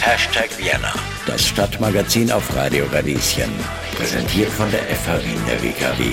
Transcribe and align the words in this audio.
Hashtag 0.00 0.50
Vienna, 0.58 0.92
das 1.26 1.46
Stadtmagazin 1.46 2.32
auf 2.32 2.56
Radio 2.56 2.84
Radieschen. 2.92 3.48
Präsentiert 3.94 4.48
von 4.48 4.68
der 4.72 4.80
FH 4.80 5.22
Wien 5.22 5.40
der 5.46 5.62
WKW. 5.62 6.12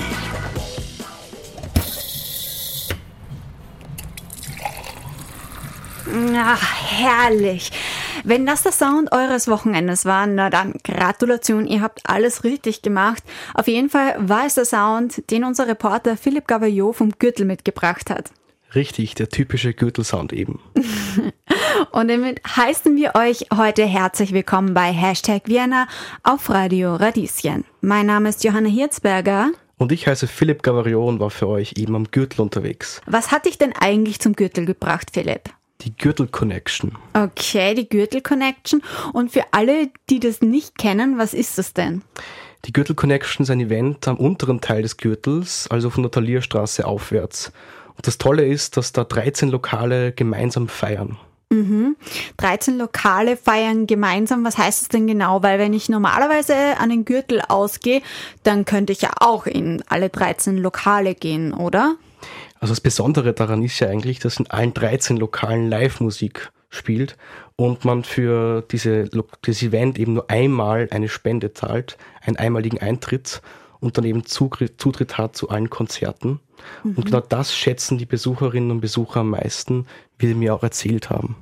Ach, 6.38 6.64
herrlich. 6.92 7.72
Wenn 8.24 8.46
das 8.46 8.62
der 8.62 8.72
Sound 8.72 9.12
eures 9.12 9.48
Wochenendes 9.48 10.06
war, 10.06 10.28
na 10.28 10.52
dann 10.52 10.76
Gratulation, 10.84 11.66
ihr 11.66 11.82
habt 11.82 12.02
alles 12.08 12.44
richtig 12.44 12.84
gemacht. 12.84 13.24
Auf 13.56 13.68
jeden 13.68 13.90
Fall 13.90 14.16
war 14.20 14.46
es 14.46 14.54
der 14.54 14.66
Sound, 14.66 15.30
den 15.32 15.44
unser 15.44 15.68
Reporter 15.68 16.18
Philipp 16.18 16.48
Gavaillot 16.48 16.96
vom 16.98 17.12
Gürtel 17.18 17.46
mitgebracht 17.46 18.12
hat. 18.12 18.30
Richtig, 18.76 19.16
der 19.16 19.30
typische 19.30 19.74
Gürtelsound 19.74 20.34
eben. 20.34 20.60
Und 21.92 22.10
damit 22.10 22.42
heißen 22.46 22.98
wir 22.98 23.16
euch 23.16 23.46
heute 23.56 23.86
herzlich 23.86 24.34
willkommen 24.34 24.74
bei 24.74 24.92
Hashtag 24.92 25.44
Vienna 25.46 25.88
auf 26.24 26.50
Radio 26.50 26.96
Radieschen. 26.96 27.64
Mein 27.80 28.08
Name 28.08 28.28
ist 28.28 28.44
Johanna 28.44 28.68
Hirzberger. 28.68 29.52
Und 29.78 29.94
ich 29.94 30.08
heiße 30.08 30.28
Philipp 30.28 30.62
Gavario 30.62 31.08
und 31.08 31.22
war 31.22 31.30
für 31.30 31.48
euch 31.48 31.76
eben 31.78 31.96
am 31.96 32.12
Gürtel 32.12 32.42
unterwegs. 32.42 33.00
Was 33.06 33.32
hat 33.32 33.46
dich 33.46 33.58
denn 33.58 33.72
eigentlich 33.72 34.20
zum 34.20 34.34
Gürtel 34.34 34.66
gebracht, 34.66 35.12
Philipp? 35.14 35.44
Die 35.82 35.96
Gürtel 35.96 36.28
Connection. 36.28 36.98
Okay, 37.14 37.76
die 37.76 37.88
Gürtel 37.88 38.20
Connection. 38.20 38.82
Und 39.14 39.32
für 39.32 39.44
alle, 39.52 39.90
die 40.10 40.20
das 40.20 40.42
nicht 40.42 40.78
kennen, 40.78 41.18
was 41.18 41.34
ist 41.34 41.58
das 41.58 41.74
denn? 41.74 42.02
Die 42.66 42.74
Gürtel 42.74 42.96
Connection 42.96 43.44
ist 43.44 43.52
ein 43.52 43.62
Event 43.62 44.06
am 44.10 44.18
unteren 44.18 44.60
Teil 44.60 44.82
des 44.82 44.98
Gürtels, 44.98 45.68
also 45.70 45.90
von 45.90 46.04
der 46.04 46.12
Talierstraße 46.12 46.86
aufwärts. 46.86 47.54
Und 47.96 48.08
das 48.08 48.18
Tolle 48.18 48.46
ist, 48.46 48.78
dass 48.78 48.92
da 48.92 49.04
13 49.04 49.50
Lokale 49.50 50.12
gemeinsam 50.12 50.68
feiern. 50.68 51.18
Mhm. 51.50 51.96
13 52.38 52.78
Lokale 52.78 53.38
feiern 53.38 53.88
gemeinsam. 53.88 54.44
Was 54.44 54.58
heißt 54.58 54.82
das 54.82 54.90
denn 54.90 55.08
genau? 55.08 55.44
Weil 55.44 55.60
wenn 55.60 55.74
ich 55.74 55.90
normalerweise 55.90 56.56
an 56.80 56.90
den 56.90 57.06
Gürtel 57.06 57.42
ausgehe, 57.42 58.02
dann 58.44 58.66
könnte 58.66 58.94
ich 58.94 59.02
ja 59.02 59.12
auch 59.20 59.46
in 59.46 59.84
alle 59.88 60.10
13 60.10 60.58
Lokale 60.58 61.16
gehen, 61.16 61.54
oder? 61.54 61.96
Also 62.60 62.74
das 62.74 62.82
Besondere 62.82 63.34
daran 63.34 63.64
ist 63.64 63.80
ja 63.80 63.88
eigentlich, 63.90 64.20
dass 64.20 64.40
in 64.40 64.50
allen 64.50 64.74
13 64.74 65.18
Lokalen 65.18 65.70
Live-Musik 65.70 66.52
spielt 66.70 67.16
und 67.56 67.86
man 67.86 68.04
für 68.04 68.64
diese, 68.72 69.10
dieses 69.46 69.64
Event 69.64 69.98
eben 70.00 70.14
nur 70.14 70.30
einmal 70.30 70.88
eine 70.92 71.10
Spende 71.10 71.54
zahlt, 71.54 71.98
einen 72.22 72.38
einmaligen 72.38 72.80
Eintritt 72.80 73.42
und 73.80 73.98
dann 73.98 74.06
eben 74.06 74.26
Zutritt 74.26 75.18
hat 75.18 75.36
zu 75.36 75.50
allen 75.50 75.70
Konzerten. 75.70 76.40
Mhm. 76.84 76.96
Und 76.96 77.06
genau 77.06 77.22
das 77.22 77.56
schätzen 77.56 77.98
die 77.98 78.06
Besucherinnen 78.06 78.72
und 78.72 78.82
Besucher 78.82 79.22
am 79.22 79.32
meisten, 79.32 79.86
wie 80.18 80.28
sie 80.28 80.34
mir 80.34 80.54
auch 80.54 80.64
erzählt 80.64 81.10
haben. 81.10 81.36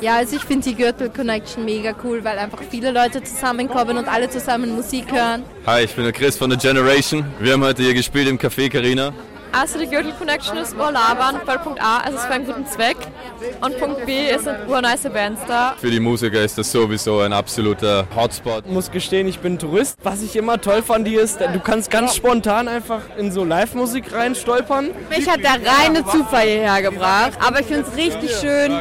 Ja, 0.00 0.16
also 0.16 0.36
ich 0.36 0.42
finde 0.42 0.68
die 0.68 0.74
Gürtel 0.74 1.08
Connection 1.08 1.64
mega 1.64 1.94
cool, 2.04 2.22
weil 2.24 2.38
einfach 2.38 2.62
viele 2.68 2.90
Leute 2.90 3.22
zusammenkommen 3.22 3.96
und 3.96 4.08
alle 4.08 4.28
zusammen 4.28 4.74
Musik 4.74 5.10
hören. 5.12 5.44
Hi, 5.66 5.84
ich 5.84 5.94
bin 5.94 6.04
der 6.04 6.12
Chris 6.12 6.36
von 6.36 6.50
der 6.50 6.58
Generation. 6.58 7.24
Wir 7.40 7.52
haben 7.52 7.64
heute 7.64 7.82
hier 7.82 7.94
gespielt 7.94 8.28
im 8.28 8.38
Café 8.38 8.68
Carina. 8.68 9.12
Also 9.52 9.78
die 9.78 9.86
Gürtel 9.86 10.12
Connection 10.12 10.56
ist 10.58 10.74
urlabern, 10.74 11.40
weil 11.44 11.58
Punkt 11.58 11.80
A, 11.82 12.02
es 12.06 12.14
ist 12.14 12.24
für 12.24 12.34
einen 12.34 12.46
guten 12.46 12.66
Zweck 12.66 12.96
und 13.60 13.78
Punkt 13.78 14.04
B, 14.04 14.28
es 14.28 14.44
sind 14.44 14.56
urnice 14.68 15.08
Bands 15.10 15.40
da. 15.48 15.74
Für 15.78 15.90
die 15.90 16.00
Musiker 16.00 16.42
ist 16.42 16.58
das 16.58 16.70
sowieso 16.70 17.20
ein 17.20 17.32
absoluter 17.32 18.06
Hotspot. 18.14 18.64
Ich 18.66 18.72
muss 18.72 18.90
gestehen, 18.90 19.26
ich 19.26 19.38
bin 19.38 19.58
Tourist. 19.58 19.98
Was 20.02 20.22
ich 20.22 20.36
immer 20.36 20.60
toll 20.60 20.82
fand 20.82 21.08
hier 21.08 21.22
ist, 21.22 21.40
du 21.40 21.60
kannst 21.60 21.90
ganz 21.90 22.14
spontan 22.14 22.68
einfach 22.68 23.02
in 23.16 23.32
so 23.32 23.44
Live-Musik 23.44 24.12
reinstolpern. 24.12 24.90
Mich 25.08 25.28
hat 25.28 25.40
der 25.42 25.58
reine 25.64 26.04
Zufall 26.04 26.46
hierher 26.46 26.82
gebracht, 26.82 27.38
aber 27.40 27.60
ich 27.60 27.66
finde 27.66 27.86
es 27.88 27.96
richtig 27.96 28.36
schön, 28.36 28.78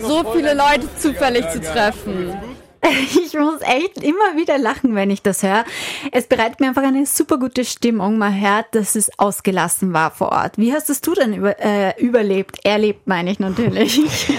so 0.00 0.32
viele 0.32 0.54
Leute 0.54 0.88
zufällig 0.96 1.48
zu 1.50 1.60
treffen. 1.60 2.49
Ich 3.24 3.34
muss 3.34 3.60
echt 3.62 4.02
immer 4.02 4.36
wieder 4.36 4.58
lachen, 4.58 4.94
wenn 4.94 5.10
ich 5.10 5.22
das 5.22 5.42
höre. 5.42 5.64
Es 6.12 6.26
bereitet 6.26 6.60
mir 6.60 6.68
einfach 6.68 6.82
eine 6.82 7.06
super 7.06 7.38
gute 7.38 7.64
Stimmung. 7.64 8.18
Man 8.18 8.38
hört, 8.40 8.74
dass 8.74 8.96
es 8.96 9.10
ausgelassen 9.18 9.92
war 9.92 10.10
vor 10.10 10.32
Ort. 10.32 10.58
Wie 10.58 10.72
hast 10.72 10.90
es 10.90 11.00
du 11.00 11.14
denn 11.14 11.34
über, 11.34 11.60
äh, 11.60 11.94
überlebt? 12.00 12.64
Erlebt, 12.64 13.06
meine 13.06 13.30
ich 13.30 13.38
natürlich. 13.38 14.00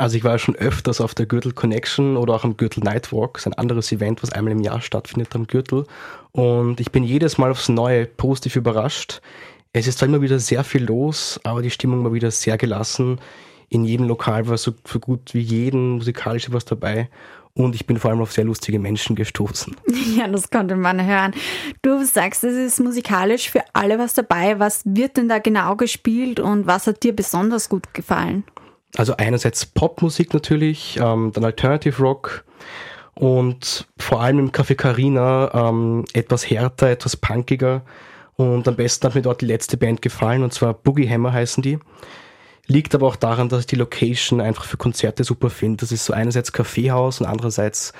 Also 0.00 0.16
ich 0.16 0.22
war 0.22 0.38
schon 0.38 0.54
öfters 0.54 1.00
auf 1.00 1.16
der 1.16 1.26
Gürtel 1.26 1.52
Connection 1.52 2.16
oder 2.16 2.34
auch 2.34 2.44
am 2.44 2.56
Gürtel 2.56 2.84
Nightwalk, 2.84 3.34
das 3.34 3.42
ist 3.42 3.46
ein 3.48 3.58
anderes 3.58 3.90
Event, 3.90 4.22
was 4.22 4.30
einmal 4.30 4.52
im 4.52 4.60
Jahr 4.60 4.80
stattfindet 4.80 5.34
am 5.34 5.48
Gürtel. 5.48 5.86
Und 6.30 6.78
ich 6.78 6.92
bin 6.92 7.02
jedes 7.02 7.36
Mal 7.36 7.50
aufs 7.50 7.68
Neue 7.68 8.06
positiv 8.06 8.54
überrascht. 8.54 9.20
Es 9.72 9.88
ist 9.88 9.98
zwar 9.98 10.08
immer 10.08 10.22
wieder 10.22 10.38
sehr 10.38 10.62
viel 10.62 10.84
los, 10.84 11.40
aber 11.42 11.62
die 11.62 11.70
Stimmung 11.70 12.04
war 12.04 12.12
wieder 12.12 12.30
sehr 12.30 12.56
gelassen. 12.56 13.20
In 13.70 13.84
jedem 13.84 14.06
Lokal 14.06 14.46
war 14.48 14.56
so, 14.56 14.72
so 14.86 15.00
gut 15.00 15.34
wie 15.34 15.40
jeden 15.40 15.90
musikalisch 15.96 16.46
etwas 16.46 16.64
dabei. 16.64 17.10
Und 17.58 17.74
ich 17.74 17.86
bin 17.86 17.98
vor 17.98 18.12
allem 18.12 18.20
auf 18.20 18.30
sehr 18.30 18.44
lustige 18.44 18.78
Menschen 18.78 19.16
gestoßen. 19.16 19.76
Ja, 20.16 20.26
das 20.26 20.50
konnte 20.50 20.74
man 20.74 21.04
hören. 21.04 21.32
Du 21.82 22.02
sagst, 22.04 22.42
es 22.42 22.54
ist 22.54 22.80
musikalisch 22.80 23.50
für 23.50 23.62
alle 23.72 23.98
was 23.98 24.14
dabei. 24.14 24.58
Was 24.58 24.82
wird 24.84 25.16
denn 25.16 25.28
da 25.28 25.38
genau 25.38 25.76
gespielt 25.76 26.40
und 26.40 26.66
was 26.66 26.86
hat 26.86 27.02
dir 27.02 27.14
besonders 27.14 27.68
gut 27.68 27.94
gefallen? 27.94 28.44
Also 28.96 29.16
einerseits 29.16 29.66
Popmusik 29.66 30.32
natürlich, 30.32 30.98
ähm, 31.00 31.30
dann 31.34 31.44
Alternative 31.44 32.02
Rock 32.02 32.44
und 33.14 33.86
vor 33.98 34.22
allem 34.22 34.38
im 34.38 34.50
Café 34.50 34.74
Carina 34.74 35.50
ähm, 35.52 36.04
etwas 36.14 36.48
härter, 36.48 36.88
etwas 36.88 37.16
punkiger. 37.16 37.82
Und 38.36 38.66
am 38.66 38.76
besten 38.76 39.06
hat 39.06 39.14
mir 39.14 39.22
dort 39.22 39.40
die 39.40 39.46
letzte 39.46 39.76
Band 39.76 40.00
gefallen, 40.00 40.42
und 40.42 40.52
zwar 40.52 40.74
Boogie 40.74 41.08
Hammer 41.08 41.32
heißen 41.32 41.62
die. 41.62 41.78
Liegt 42.68 42.94
aber 42.94 43.06
auch 43.06 43.16
daran, 43.16 43.48
dass 43.48 43.60
ich 43.60 43.66
die 43.66 43.76
Location 43.76 44.40
einfach 44.40 44.64
für 44.64 44.76
Konzerte 44.76 45.24
super 45.24 45.48
finde. 45.48 45.78
Das 45.78 45.90
ist 45.90 46.04
so 46.04 46.12
einerseits 46.12 46.52
Kaffeehaus 46.52 47.20
und 47.20 47.26
andererseits 47.26 47.94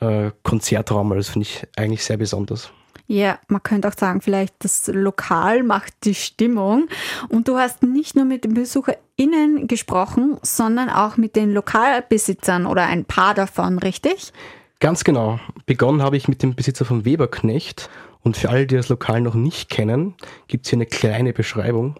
äh, 0.00 0.30
Konzertraum. 0.42 1.16
Das 1.16 1.30
finde 1.30 1.48
ich 1.48 1.66
eigentlich 1.76 2.04
sehr 2.04 2.18
besonders. 2.18 2.70
Ja, 3.06 3.40
man 3.48 3.62
könnte 3.62 3.88
auch 3.88 3.98
sagen, 3.98 4.20
vielleicht 4.20 4.54
das 4.60 4.86
Lokal 4.86 5.64
macht 5.64 5.92
die 6.04 6.14
Stimmung. 6.14 6.86
Und 7.28 7.48
du 7.48 7.56
hast 7.56 7.82
nicht 7.82 8.14
nur 8.14 8.24
mit 8.24 8.44
den 8.44 8.54
BesucherInnen 8.54 9.66
gesprochen, 9.66 10.36
sondern 10.42 10.90
auch 10.90 11.16
mit 11.16 11.34
den 11.34 11.52
Lokalbesitzern 11.52 12.66
oder 12.66 12.86
ein 12.86 13.06
paar 13.06 13.34
davon, 13.34 13.78
richtig? 13.78 14.32
Ganz 14.80 15.02
genau. 15.02 15.40
Begonnen 15.66 16.02
habe 16.02 16.16
ich 16.16 16.28
mit 16.28 16.42
dem 16.42 16.54
Besitzer 16.54 16.84
vom 16.84 17.04
Weberknecht. 17.04 17.90
Und 18.22 18.36
für 18.36 18.50
alle, 18.50 18.66
die 18.66 18.76
das 18.76 18.90
Lokal 18.90 19.22
noch 19.22 19.34
nicht 19.34 19.70
kennen, 19.70 20.14
gibt 20.46 20.66
es 20.66 20.70
hier 20.70 20.76
eine 20.76 20.86
kleine 20.86 21.32
Beschreibung. 21.32 21.96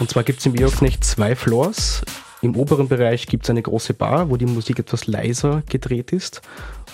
Und 0.00 0.08
zwar 0.08 0.24
gibt 0.24 0.40
es 0.40 0.46
im 0.46 0.58
Weberknecht 0.58 1.04
zwei 1.04 1.36
Floors. 1.36 2.00
Im 2.40 2.56
oberen 2.56 2.88
Bereich 2.88 3.26
gibt 3.26 3.44
es 3.44 3.50
eine 3.50 3.60
große 3.60 3.92
Bar, 3.92 4.30
wo 4.30 4.38
die 4.38 4.46
Musik 4.46 4.78
etwas 4.78 5.06
leiser 5.06 5.62
gedreht 5.68 6.12
ist 6.12 6.40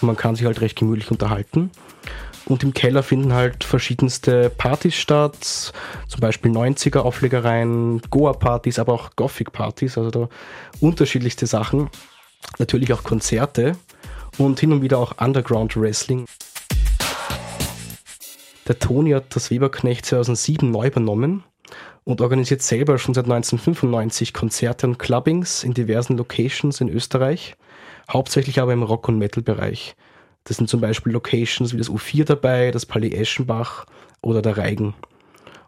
und 0.00 0.09
man 0.09 0.17
kann 0.17 0.34
sich 0.34 0.44
halt 0.44 0.61
recht 0.61 0.77
gemütlich 0.77 1.12
unterhalten. 1.12 1.71
Und 2.47 2.65
im 2.65 2.75
Keller 2.75 3.05
finden 3.05 3.33
halt 3.33 3.62
verschiedenste 3.62 4.50
Partys 4.50 4.97
statt, 4.97 5.72
zum 6.09 6.21
Beispiel 6.21 6.50
90er 6.50 6.99
Auflegereien, 6.99 8.03
Goa-Partys, 8.11 8.81
aber 8.81 8.93
auch 8.93 9.11
Gothic-Partys, 9.15 9.99
also 9.99 10.11
da 10.11 10.28
unterschiedlichste 10.81 11.47
Sachen. 11.47 11.91
Natürlich 12.59 12.93
auch 12.93 13.05
Konzerte 13.05 13.77
und 14.37 14.59
hin 14.59 14.72
und 14.72 14.83
wieder 14.83 14.99
auch 14.99 15.15
Underground 15.19 15.77
Wrestling. 15.77 16.27
Der 18.66 18.81
Toni 18.81 19.12
hat 19.12 19.34
das 19.37 19.53
Weberknecht 19.53 20.06
2007 20.06 20.69
neu 20.72 20.89
übernommen 20.89 21.45
und 22.06 22.21
organisiert 22.21 22.62
selber 22.62 22.99
schon 22.99 23.15
seit 23.15 23.25
1995 23.25 24.33
Konzerte 24.33 24.87
und 24.87 24.99
Clubbings 24.99 25.65
in 25.65 25.75
diversen 25.75 26.17
Locations 26.17 26.81
in 26.81 26.89
Österreich, 26.89 27.56
hauptsächlich 28.11 28.61
aber 28.61 28.72
im 28.72 28.84
Rock- 28.84 29.09
und 29.09 29.19
Metal-Bereich. 29.19 29.97
Das 30.45 30.56
sind 30.56 30.71
zum 30.71 30.81
Beispiel 30.81 31.12
Locations 31.12 31.75
wie 31.75 31.78
das 31.78 31.91
U4 31.91 32.25
dabei, 32.25 32.71
das 32.71 32.87
Palais 32.87 33.11
Eschenbach 33.11 33.87
oder 34.22 34.41
der 34.41 34.56
Reigen. 34.56 34.95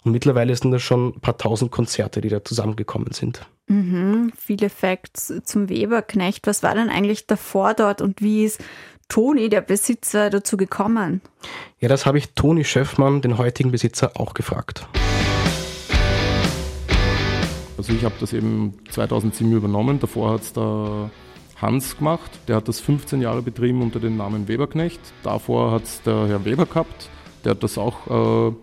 Und 0.05 0.13
mittlerweile 0.13 0.55
sind 0.55 0.71
da 0.71 0.79
schon 0.79 1.09
ein 1.09 1.21
paar 1.21 1.37
tausend 1.37 1.73
Konzerte, 1.73 2.21
die 2.21 2.29
da 2.29 2.45
zusammengekommen 2.45 3.11
sind. 3.11 3.45
Mhm, 3.67 4.33
viele 4.39 4.71
Facts 4.71 5.33
zum 5.43 5.69
Weberknecht. 5.69 6.47
Was 6.47 6.63
war 6.63 6.77
denn 6.77 6.89
eigentlich 6.89 7.27
davor 7.27 7.75
dort 7.75 8.01
und 8.01 8.23
wie 8.23 8.45
ist 8.45 8.63
Toni, 9.09 9.49
der 9.49 9.63
Besitzer, 9.63 10.31
dazu 10.31 10.57
gekommen? 10.57 11.21
Ja, 11.81 11.89
das 11.89 12.07
habe 12.07 12.19
ich 12.19 12.35
Toni 12.35 12.65
Schöffmann, 12.65 13.23
den 13.23 13.39
heutigen 13.39 13.73
Besitzer, 13.73 14.13
auch 14.15 14.35
gefragt. 14.35 14.87
Also 17.89 17.97
ich 17.97 18.05
habe 18.05 18.17
das 18.21 18.35
eben 18.35 18.75
2007 18.91 19.51
übernommen. 19.51 19.99
Davor 19.99 20.33
hat 20.33 20.43
es 20.43 20.53
der 20.53 21.11
Hans 21.57 21.97
gemacht. 21.97 22.31
Der 22.47 22.57
hat 22.57 22.69
das 22.69 22.81
15 22.81 23.23
Jahre 23.23 23.41
betrieben 23.41 23.81
unter 23.81 23.99
dem 23.99 24.19
Namen 24.19 24.47
Weberknecht. 24.47 25.01
Davor 25.23 25.73
hat 25.73 25.85
es 25.85 26.03
der 26.03 26.29
Herr 26.29 26.45
Weber 26.45 26.67
gehabt. 26.67 27.09
Der 27.45 27.53
hat 27.53 27.63
das 27.63 27.79
auch 27.79 28.51
äh, 28.51 28.55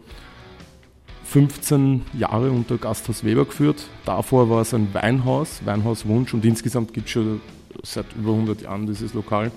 15 1.23 2.05
Jahre 2.13 2.51
unter 2.51 2.77
Gasthaus 2.77 3.23
Weber 3.23 3.45
geführt. 3.45 3.87
Davor 4.05 4.47
war 4.51 4.61
es 4.61 4.75
ein 4.75 4.93
Weinhaus, 4.93 5.65
Weinhaus 5.65 6.05
Wunsch 6.05 6.35
und 6.35 6.45
insgesamt 6.45 6.93
gibt 6.93 7.07
es 7.07 7.13
schon 7.13 7.41
seit 7.81 8.05
über 8.15 8.29
100 8.29 8.61
Jahren 8.61 8.85
dieses 8.85 9.15
Lokal 9.15 9.51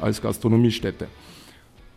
als 0.00 0.22
Gastronomiestätte. 0.22 1.08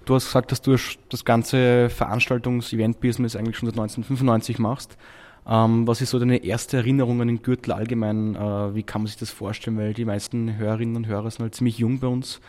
Du 0.04 0.16
hast 0.16 0.26
gesagt, 0.26 0.52
dass 0.52 0.62
du 0.62 0.76
das 1.08 1.24
ganze 1.24 1.90
Veranstaltungs-Event-Business 1.90 3.38
eigentlich 3.38 3.56
schon 3.56 3.70
seit 3.70 3.80
1995 3.80 4.60
machst. 4.60 4.98
Ähm, 5.47 5.86
was 5.86 6.01
ist 6.01 6.09
so 6.09 6.19
deine 6.19 6.44
erste 6.44 6.77
Erinnerung 6.77 7.21
an 7.21 7.27
den 7.27 7.42
Gürtel 7.42 7.71
allgemein? 7.71 8.36
Äh, 8.36 8.75
wie 8.75 8.83
kann 8.83 9.01
man 9.01 9.07
sich 9.07 9.18
das 9.18 9.30
vorstellen? 9.30 9.77
Weil 9.77 9.94
die 9.94 10.06
meisten 10.06 10.57
Hörerinnen 10.57 10.95
und 10.95 11.07
Hörer 11.07 11.30
sind 11.30 11.44
halt 11.44 11.56
ziemlich 11.56 11.77
jung 11.77 12.00
bei 12.00 12.07
uns 12.07 12.42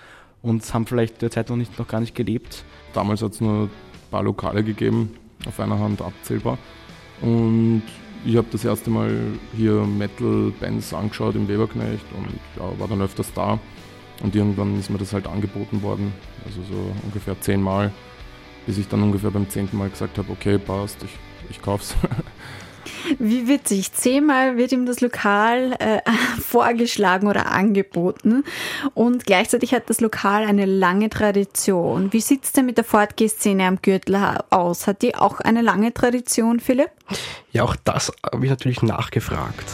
und 0.43 0.73
haben 0.73 0.87
vielleicht 0.87 1.21
derzeit 1.21 1.51
noch, 1.51 1.57
nicht, 1.57 1.79
noch 1.79 1.89
gar 1.89 2.01
nicht 2.01 2.15
gelebt. 2.15 2.65
Damals 2.95 3.23
hat 3.23 3.33
es 3.33 3.41
nur 3.41 3.65
ein 3.65 3.71
paar 4.11 4.23
Lokale 4.23 4.65
gegeben, 4.65 5.15
auf 5.47 5.61
einer 5.61 5.79
Hand 5.79 6.01
abzählbar. 6.01 6.57
Und 7.21 7.83
ich 8.25 8.37
habe 8.37 8.47
das 8.51 8.65
erste 8.65 8.91
Mal 8.91 9.15
hier 9.55 9.73
Metal-Bands 9.85 10.95
angeschaut 10.95 11.35
im 11.35 11.49
Weberknecht 11.49 12.05
und 12.17 12.29
ja, 12.57 12.79
war 12.79 12.89
dann 12.89 13.03
öfters 13.03 13.33
da. 13.35 13.59
Und 14.23 14.35
irgendwann 14.35 14.79
ist 14.79 14.89
mir 14.89 14.99
das 14.99 15.13
halt 15.13 15.27
angeboten 15.27 15.83
worden, 15.83 16.13
also 16.47 16.63
so 16.63 16.93
ungefähr 17.05 17.39
zehnmal, 17.41 17.93
bis 18.65 18.79
ich 18.79 18.89
dann 18.89 19.03
ungefähr 19.03 19.31
beim 19.31 19.49
zehnten 19.49 19.77
Mal 19.77 19.91
gesagt 19.91 20.17
habe, 20.17 20.33
okay, 20.33 20.57
passt, 20.57 21.03
ich, 21.03 21.11
ich 21.51 21.61
kauf's. 21.61 21.95
Wie 23.19 23.49
witzig. 23.49 23.93
Zehnmal 23.93 24.57
wird 24.57 24.73
ihm 24.73 24.87
das 24.87 25.01
Lokal 25.01 25.75
äh, 25.79 26.01
vorgeschlagen 26.41 27.27
oder 27.27 27.51
angeboten. 27.51 28.45
Und 28.95 29.27
gleichzeitig 29.27 29.73
hat 29.75 29.89
das 29.91 30.01
Lokal 30.01 30.45
eine 30.45 30.67
lange 30.67 31.11
Tradition. 31.11 32.13
Wie 32.13 32.21
sieht 32.21 32.45
es 32.45 32.53
denn 32.53 32.67
mit 32.67 32.77
der 32.77 32.85
Fortgeh-Szene 32.85 33.65
am 33.65 33.83
Gürtel 33.83 34.17
aus? 34.51 34.87
Hat 34.87 35.03
die 35.03 35.15
auch 35.15 35.41
eine 35.41 35.63
lange 35.63 35.93
Tradition, 35.93 36.61
Philipp? 36.61 36.91
Ja, 37.53 37.65
auch 37.65 37.77
das 37.77 38.13
habe 38.25 38.45
ich 38.45 38.51
natürlich 38.51 38.83
nachgefragt. 38.83 39.65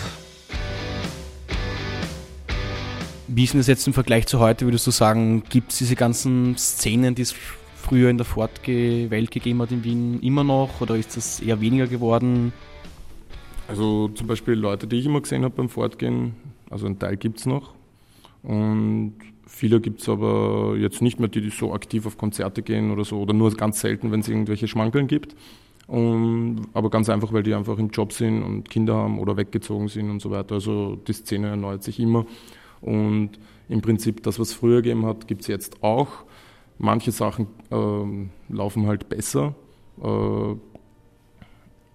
Wie 3.29 3.45
ist 3.45 3.55
denn 3.55 3.61
das 3.61 3.67
jetzt 3.67 3.87
im 3.87 3.95
Vergleich 3.95 4.27
zu 4.27 4.41
heute? 4.41 4.67
Würdest 4.67 4.87
du 4.87 4.91
sagen, 4.91 5.43
gibt 5.49 5.73
es 5.73 5.79
diese 5.79 5.97
ganzen 5.97 6.57
Szenen, 6.59 7.15
die 7.15 7.23
es 7.23 7.35
früher 7.83 8.11
in 8.11 8.19
der 8.19 8.27
Fortgeh-Welt 8.27 9.31
gegeben 9.31 9.63
hat 9.63 9.73
in 9.73 9.85
Wien, 9.85 10.21
immer 10.21 10.45
noch? 10.45 10.81
Oder 10.81 10.97
ist 10.97 11.17
das 11.17 11.41
eher 11.41 11.61
weniger 11.61 11.87
geworden? 11.87 12.53
Also 13.69 14.09
zum 14.09 14.27
Beispiel 14.27 14.55
Leute, 14.55 14.87
die 14.87 14.97
ich 14.97 15.07
immer 15.07 15.21
gesehen 15.21 15.45
habe 15.45 15.55
beim 15.55 15.69
Fortgehen, 15.69 16.35
also 16.71 16.87
ein 16.87 16.99
Teil 16.99 17.17
gibt 17.17 17.39
es 17.39 17.47
noch. 17.47 17.75
Und 18.43 19.15
viele 19.47 19.81
gibt 19.81 20.01
es 20.01 20.09
aber 20.09 20.75
jetzt 20.77 21.03
nicht 21.03 21.21
mehr, 21.21 21.29
die, 21.29 21.49
so 21.51 21.73
aktiv 21.73 22.07
auf 22.07 22.19
Konzerte 22.19 22.63
gehen 22.63 22.91
oder 22.91 23.05
so, 23.05 23.21
oder 23.21 23.35
nur 23.35 23.53
ganz 23.53 23.81
selten, 23.81 24.11
wenn 24.11 24.21
es 24.21 24.29
irgendwelche 24.29 24.69
Schmankeln 24.69 25.07
gibt. 25.07 25.37
Und, 25.87 26.69
aber 26.75 26.91
ganz 26.91 27.09
einfach, 27.09 27.33
weil 27.33 27.43
die 27.43 27.55
einfach 27.55 27.79
im 27.79 27.91
Job 27.91 28.13
sind 28.13 28.43
und 28.43 28.71
Kinder 28.71 28.95
haben 28.95 29.19
oder 29.19 29.37
weggezogen 29.37 29.89
sind 29.89 30.11
und 30.11 30.21
so 30.21 30.31
weiter. 30.31 30.55
Also 30.57 30.97
die 30.97 31.13
Szene 31.13 31.49
erneuert 31.49 31.83
sich 31.83 32.01
immer. 32.01 32.25
Und 32.81 33.31
im 33.69 33.81
Prinzip 33.81 34.23
das, 34.23 34.39
was 34.39 34.53
früher 34.53 34.83
gegeben 34.83 35.07
hat, 35.07 35.29
gibt 35.29 35.43
es 35.43 35.49
jetzt 35.49 35.83
auch. 35.83 36.09
Manche 36.79 37.13
Sachen 37.13 37.47
äh, 37.71 38.53
laufen 38.53 38.87
halt 38.87 39.09
besser. 39.09 39.55
Äh, 40.03 40.55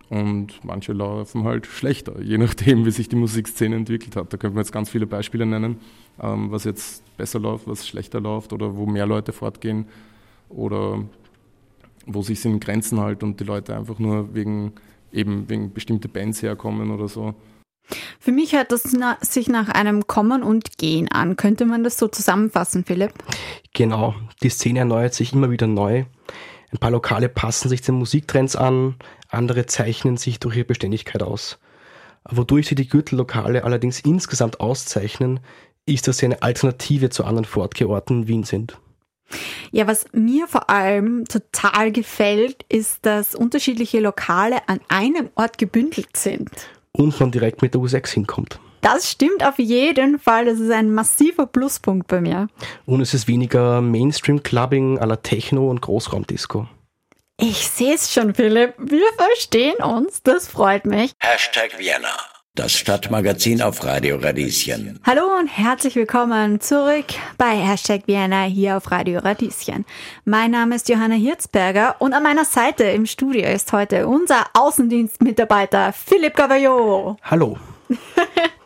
und 0.09 0.63
manche 0.63 0.93
laufen 0.93 1.43
halt 1.43 1.65
schlechter, 1.65 2.21
je 2.21 2.37
nachdem, 2.37 2.85
wie 2.85 2.91
sich 2.91 3.09
die 3.09 3.15
Musikszene 3.15 3.75
entwickelt 3.75 4.15
hat. 4.15 4.31
Da 4.31 4.37
können 4.37 4.55
wir 4.55 4.61
jetzt 4.61 4.71
ganz 4.71 4.89
viele 4.89 5.05
Beispiele 5.05 5.45
nennen, 5.45 5.77
ähm, 6.21 6.51
was 6.51 6.63
jetzt 6.63 7.03
besser 7.17 7.39
läuft, 7.39 7.67
was 7.67 7.87
schlechter 7.87 8.21
läuft 8.21 8.53
oder 8.53 8.75
wo 8.75 8.85
mehr 8.85 9.05
Leute 9.05 9.33
fortgehen 9.33 9.87
oder 10.49 11.03
wo 12.05 12.21
sich 12.21 12.43
in 12.45 12.59
Grenzen 12.59 12.99
halt 12.99 13.21
und 13.21 13.39
die 13.39 13.43
Leute 13.43 13.75
einfach 13.75 13.99
nur 13.99 14.33
wegen 14.33 14.73
eben 15.11 15.49
wegen 15.49 15.73
bestimmte 15.73 16.07
Bands 16.07 16.41
herkommen 16.41 16.91
oder 16.91 17.07
so. 17.07 17.33
Für 18.19 18.31
mich 18.33 18.53
hört 18.53 18.71
das 18.71 18.83
sich 19.21 19.47
nach 19.47 19.69
einem 19.69 20.07
Kommen 20.07 20.43
und 20.43 20.77
Gehen 20.77 21.09
an. 21.09 21.37
Könnte 21.37 21.65
man 21.65 21.83
das 21.83 21.97
so 21.97 22.07
zusammenfassen, 22.07 22.83
Philipp? 22.83 23.13
Genau. 23.73 24.15
Die 24.43 24.49
Szene 24.49 24.79
erneuert 24.79 25.13
sich 25.13 25.31
immer 25.31 25.51
wieder 25.51 25.67
neu. 25.67 26.03
Ein 26.71 26.79
paar 26.79 26.91
Lokale 26.91 27.29
passen 27.29 27.69
sich 27.69 27.81
den 27.81 27.95
Musiktrends 27.95 28.57
an, 28.57 28.95
andere 29.29 29.65
zeichnen 29.65 30.17
sich 30.17 30.39
durch 30.39 30.57
ihre 30.57 30.65
Beständigkeit 30.65 31.23
aus. 31.23 31.59
Wodurch 32.29 32.67
sie 32.67 32.75
die 32.75 32.89
Gürtellokale 32.89 33.63
allerdings 33.63 33.99
insgesamt 34.01 34.59
auszeichnen, 34.59 35.39
ist, 35.85 36.07
dass 36.07 36.17
sie 36.17 36.25
eine 36.25 36.41
Alternative 36.41 37.09
zu 37.09 37.23
anderen 37.23 37.45
Fortgeorten 37.45 38.27
Wien 38.27 38.43
sind. 38.43 38.77
Ja, 39.71 39.87
was 39.87 40.05
mir 40.13 40.47
vor 40.47 40.69
allem 40.69 41.25
total 41.25 41.91
gefällt, 41.91 42.63
ist, 42.69 43.05
dass 43.05 43.35
unterschiedliche 43.35 43.99
Lokale 43.99 44.67
an 44.67 44.79
einem 44.87 45.29
Ort 45.35 45.57
gebündelt 45.57 46.15
sind. 46.15 46.49
Und 46.93 47.19
man 47.19 47.31
direkt 47.31 47.61
mit 47.61 47.73
der 47.73 47.81
U6 47.81 48.13
hinkommt. 48.13 48.59
Das 48.81 49.11
stimmt 49.11 49.43
auf 49.45 49.59
jeden 49.59 50.19
Fall. 50.19 50.45
Das 50.45 50.59
ist 50.59 50.71
ein 50.71 50.93
massiver 50.93 51.45
Pluspunkt 51.45 52.07
bei 52.07 52.21
mir. 52.21 52.47
Und 52.85 53.01
es 53.01 53.13
ist 53.13 53.27
weniger 53.27 53.81
Mainstream-Clubbing 53.81 54.99
à 54.99 55.05
la 55.05 55.17
Techno 55.17 55.69
und 55.69 55.81
Großraumdisco. 55.81 56.67
Ich 57.39 57.69
sehe 57.69 57.93
es 57.93 58.11
schon, 58.11 58.33
Philipp. 58.33 58.73
Wir 58.79 59.05
verstehen 59.15 59.75
uns. 59.83 60.23
Das 60.23 60.47
freut 60.47 60.87
mich. 60.87 61.11
Hashtag 61.19 61.77
Vienna. 61.77 62.09
Das 62.55 62.73
Stadtmagazin 62.73 63.61
auf 63.61 63.83
Radio 63.83 64.15
Radieschen. 64.15 64.99
Hallo 65.05 65.37
und 65.39 65.47
herzlich 65.47 65.95
willkommen 65.95 66.59
zurück 66.59 67.05
bei 67.37 67.51
Hashtag 67.51 68.07
Vienna 68.07 68.45
hier 68.45 68.77
auf 68.77 68.89
Radio 68.89 69.19
Radieschen. 69.19 69.85
Mein 70.25 70.49
Name 70.49 70.77
ist 70.77 70.89
Johanna 70.89 71.13
Hirzberger 71.13 71.97
und 71.99 72.13
an 72.13 72.23
meiner 72.23 72.45
Seite 72.45 72.85
im 72.85 73.05
Studio 73.05 73.47
ist 73.47 73.71
heute 73.71 74.07
unser 74.07 74.45
Außendienstmitarbeiter 74.53 75.93
Philipp 75.93 76.35
Gavallot. 76.35 77.17
Hallo. 77.21 77.59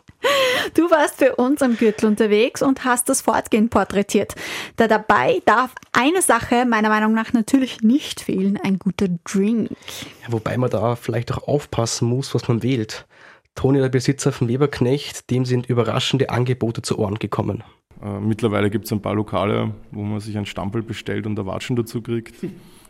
Du 0.92 0.98
warst 0.98 1.16
für 1.16 1.36
uns 1.36 1.62
am 1.62 1.78
Gürtel 1.78 2.04
unterwegs 2.04 2.60
und 2.60 2.84
hast 2.84 3.08
das 3.08 3.22
Fortgehen 3.22 3.70
porträtiert. 3.70 4.34
Da 4.76 4.88
dabei 4.88 5.40
darf 5.46 5.74
eine 5.92 6.20
Sache 6.20 6.66
meiner 6.66 6.90
Meinung 6.90 7.14
nach 7.14 7.32
natürlich 7.32 7.80
nicht 7.80 8.20
fehlen, 8.20 8.58
ein 8.62 8.78
guter 8.78 9.06
Drink. 9.24 9.70
Ja, 10.22 10.32
wobei 10.32 10.58
man 10.58 10.68
da 10.68 10.94
vielleicht 10.94 11.32
auch 11.32 11.48
aufpassen 11.48 12.06
muss, 12.08 12.34
was 12.34 12.46
man 12.46 12.62
wählt. 12.62 13.06
Toni, 13.54 13.78
der 13.78 13.88
Besitzer 13.88 14.32
von 14.32 14.48
Weberknecht, 14.48 15.30
dem 15.30 15.46
sind 15.46 15.64
überraschende 15.64 16.28
Angebote 16.28 16.82
zu 16.82 16.98
Ohren 16.98 17.18
gekommen. 17.18 17.64
Äh, 18.02 18.20
mittlerweile 18.20 18.68
gibt 18.68 18.84
es 18.84 18.92
ein 18.92 19.00
paar 19.00 19.14
Lokale, 19.14 19.70
wo 19.92 20.02
man 20.02 20.20
sich 20.20 20.36
ein 20.36 20.44
Stampel 20.44 20.82
bestellt 20.82 21.24
und 21.24 21.38
Watschen 21.46 21.74
dazu 21.74 22.02
kriegt. 22.02 22.34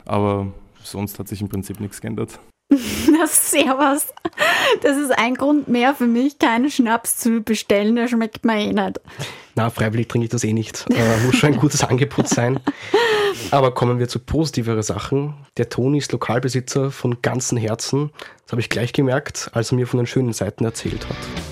Aber 0.07 0.49
sonst 0.83 1.21
hat 1.21 1.29
sich 1.29 1.41
im 1.41 1.49
Prinzip 1.49 1.79
nichts 1.79 2.01
geändert. 2.01 2.41
Das 3.19 3.51
Servus. 3.51 4.07
Das 4.83 4.97
ist 4.97 5.11
ein 5.17 5.35
Grund 5.35 5.69
mehr 5.69 5.95
für 5.95 6.07
mich, 6.07 6.39
keinen 6.39 6.71
Schnaps 6.71 7.19
zu 7.19 7.43
bestellen. 7.43 7.97
Der 7.97 8.09
schmeckt 8.09 8.45
mir 8.45 8.59
eh 8.59 8.73
nicht. 8.73 9.01
Na, 9.55 9.69
freiwillig 9.71 10.09
trinke 10.09 10.25
ich 10.25 10.31
das 10.31 10.45
eh 10.45 10.53
nicht. 10.53 10.87
Äh, 10.91 11.27
muss 11.27 11.37
schon 11.37 11.53
ein 11.53 11.61
gutes 11.61 11.85
Angebot 11.89 12.29
sein. 12.29 12.59
Aber 13.51 13.73
kommen 13.75 13.99
wir 13.99 14.09
zu 14.09 14.19
positiveren 14.19 14.83
Sachen. 14.83 15.35
Der 15.59 15.69
Toni 15.69 15.99
ist 15.99 16.13
Lokalbesitzer 16.13 16.91
von 16.91 17.21
ganzem 17.21 17.59
Herzen. 17.59 18.11
Das 18.45 18.53
habe 18.53 18.61
ich 18.61 18.71
gleich 18.71 18.93
gemerkt, 18.93 19.51
als 19.53 19.73
er 19.73 19.77
mir 19.77 19.87
von 19.87 19.99
den 19.99 20.07
schönen 20.07 20.33
Seiten 20.33 20.65
erzählt 20.65 21.07
hat. 21.09 21.52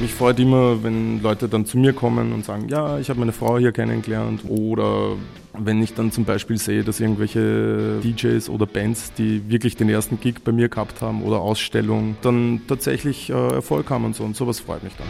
Mich 0.00 0.12
freut 0.12 0.40
immer, 0.40 0.82
wenn 0.82 1.22
Leute 1.22 1.48
dann 1.48 1.66
zu 1.66 1.78
mir 1.78 1.92
kommen 1.92 2.32
und 2.32 2.44
sagen, 2.44 2.68
ja, 2.68 2.98
ich 2.98 3.08
habe 3.10 3.20
meine 3.20 3.32
Frau 3.32 3.58
hier 3.58 3.72
kennengelernt. 3.72 4.42
Oder 4.48 5.12
wenn 5.56 5.82
ich 5.82 5.94
dann 5.94 6.10
zum 6.10 6.24
Beispiel 6.24 6.58
sehe, 6.58 6.82
dass 6.82 7.00
irgendwelche 7.00 8.00
DJs 8.02 8.48
oder 8.48 8.66
Bands, 8.66 9.12
die 9.14 9.48
wirklich 9.48 9.76
den 9.76 9.88
ersten 9.88 10.20
Gig 10.20 10.42
bei 10.44 10.52
mir 10.52 10.68
gehabt 10.68 11.00
haben 11.00 11.22
oder 11.22 11.38
Ausstellung, 11.40 12.16
dann 12.22 12.62
tatsächlich 12.66 13.30
äh, 13.30 13.54
Erfolg 13.54 13.88
haben 13.90 14.04
und 14.04 14.16
so. 14.16 14.24
Und 14.24 14.36
sowas 14.36 14.60
freut 14.60 14.82
mich 14.82 14.94
dann. 14.96 15.06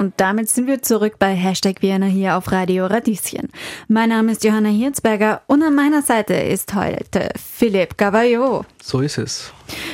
Und 0.00 0.14
damit 0.16 0.48
sind 0.48 0.66
wir 0.66 0.80
zurück 0.80 1.16
bei 1.18 1.34
Hashtag 1.34 1.82
Vienna 1.82 2.06
hier 2.06 2.38
auf 2.38 2.50
Radio 2.52 2.86
Radieschen. 2.86 3.50
Mein 3.86 4.08
Name 4.08 4.32
ist 4.32 4.42
Johanna 4.42 4.70
Hirzberger 4.70 5.42
und 5.46 5.62
an 5.62 5.74
meiner 5.74 6.00
Seite 6.00 6.32
ist 6.32 6.74
heute 6.74 7.28
Philipp 7.36 7.98
Gavallot. 7.98 8.64
So 8.82 9.00
ist 9.00 9.18
es. 9.18 9.52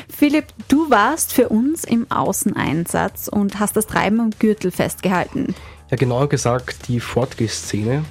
Philipp, 0.09 0.45
du 0.69 0.89
warst 0.91 1.33
für 1.33 1.49
uns 1.49 1.83
im 1.83 2.09
Außeneinsatz 2.09 3.27
und 3.27 3.59
hast 3.59 3.77
das 3.77 3.89
Treiben 3.89 4.21
am 4.21 4.31
Gürtel 4.39 4.71
festgehalten. 4.71 5.57
Ja, 5.91 5.97
genauer 5.97 6.29
gesagt 6.29 6.87
die 6.87 7.01
Fortgeh-Szene. 7.01 8.05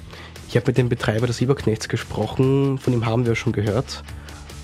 Ich 0.50 0.56
habe 0.56 0.66
mit 0.66 0.76
dem 0.76 0.90
Betreiber 0.90 1.26
des 1.26 1.40
Überknechts 1.40 1.88
gesprochen, 1.88 2.76
von 2.76 2.92
ihm 2.92 3.06
haben 3.06 3.24
wir 3.24 3.36
schon 3.36 3.54
gehört. 3.54 4.04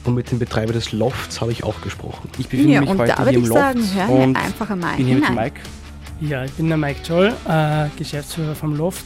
Und 0.05 0.17
mit 0.17 0.31
dem 0.31 0.39
Betreiber 0.39 0.75
des 0.75 0.93
Lofts 0.93 1.41
habe 1.41 1.53
ich 1.53 1.65
auch 1.65 1.81
gesprochen. 1.81 2.29
Ich 2.37 2.49
befinde 2.51 2.75
ja, 2.75 2.81
mich 2.83 2.91
heute 2.91 3.17
hier 3.17 3.39
im 3.39 3.47
Loft 3.47 3.59
sagen, 3.59 3.95
hören 3.95 4.35
wir 4.35 4.41
einfach 4.43 4.69
einmal 4.69 4.97
bin 4.97 5.07
hier 5.07 5.17
mit 5.17 5.31
Mike. 5.31 5.61
Ja, 6.29 6.45
ich 6.45 6.53
bin 6.53 6.69
der 6.69 6.77
Mike 6.77 7.01
Joll, 7.05 7.35
äh, 7.49 7.89
Geschäftsführer 7.99 8.55
vom 8.55 8.77
Loft. 8.77 9.05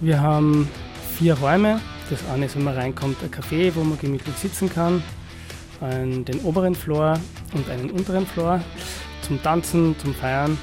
Wir 0.00 0.20
haben 0.20 0.68
vier 1.18 1.34
Räume. 1.34 1.80
Das 2.08 2.20
eine 2.32 2.46
ist, 2.46 2.54
wenn 2.54 2.62
man 2.62 2.74
reinkommt, 2.74 3.16
ein 3.20 3.32
Café, 3.32 3.74
wo 3.74 3.82
man 3.82 3.98
gemütlich 3.98 4.36
sitzen 4.36 4.72
kann, 4.72 5.02
einen, 5.80 6.24
den 6.24 6.38
oberen 6.42 6.76
Floor 6.76 7.18
und 7.52 7.68
einen 7.68 7.90
unteren 7.90 8.28
Floor 8.28 8.60
zum 9.22 9.42
Tanzen, 9.42 9.96
zum 9.98 10.14
Feiern. 10.14 10.56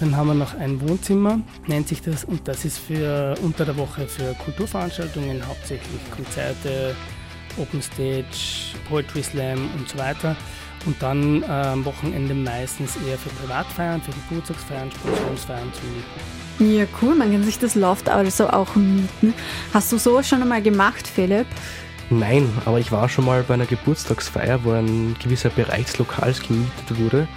Dann 0.00 0.16
haben 0.16 0.26
wir 0.26 0.34
noch 0.34 0.54
ein 0.58 0.80
Wohnzimmer, 0.80 1.40
nennt 1.68 1.86
sich 1.86 2.02
das, 2.02 2.24
und 2.24 2.48
das 2.48 2.64
ist 2.64 2.78
für 2.78 3.36
unter 3.42 3.64
der 3.64 3.76
Woche 3.76 4.08
für 4.08 4.34
Kulturveranstaltungen, 4.44 5.46
hauptsächlich 5.46 6.00
Konzerte, 6.10 6.96
Open 7.60 7.82
Stage, 7.82 8.74
Poetry 8.88 9.22
Slam 9.22 9.68
und 9.76 9.88
so 9.88 9.98
weiter. 9.98 10.36
Und 10.86 11.00
dann 11.02 11.42
äh, 11.42 11.46
am 11.46 11.84
Wochenende 11.84 12.34
meistens 12.34 12.96
eher 13.06 13.18
für 13.18 13.28
Privatfeiern, 13.28 14.00
für 14.00 14.12
Geburtstagsfeiern, 14.12 14.90
Sponsorensfeiern 14.90 15.70
zu 15.74 15.82
mieten. 15.86 16.76
Ja, 16.76 16.86
cool, 17.00 17.14
man 17.14 17.32
kann 17.32 17.44
sich 17.44 17.58
das 17.58 17.74
Loft 17.74 18.08
also 18.08 18.48
auch 18.48 18.74
mieten. 18.76 19.34
Hast 19.72 19.92
du 19.92 19.98
sowas 19.98 20.28
schon 20.28 20.42
einmal 20.42 20.62
gemacht, 20.62 21.06
Philipp? 21.06 21.46
Nein, 22.10 22.50
aber 22.64 22.80
ich 22.80 22.90
war 22.90 23.08
schon 23.08 23.24
mal 23.24 23.42
bei 23.44 23.54
einer 23.54 23.66
Geburtstagsfeier, 23.66 24.64
wo 24.64 24.72
ein 24.72 25.14
gewisser 25.22 25.50
Bereich 25.50 25.86
des 25.86 25.98
Lokals 25.98 26.42
gemietet 26.42 26.98
wurde. 26.98 27.28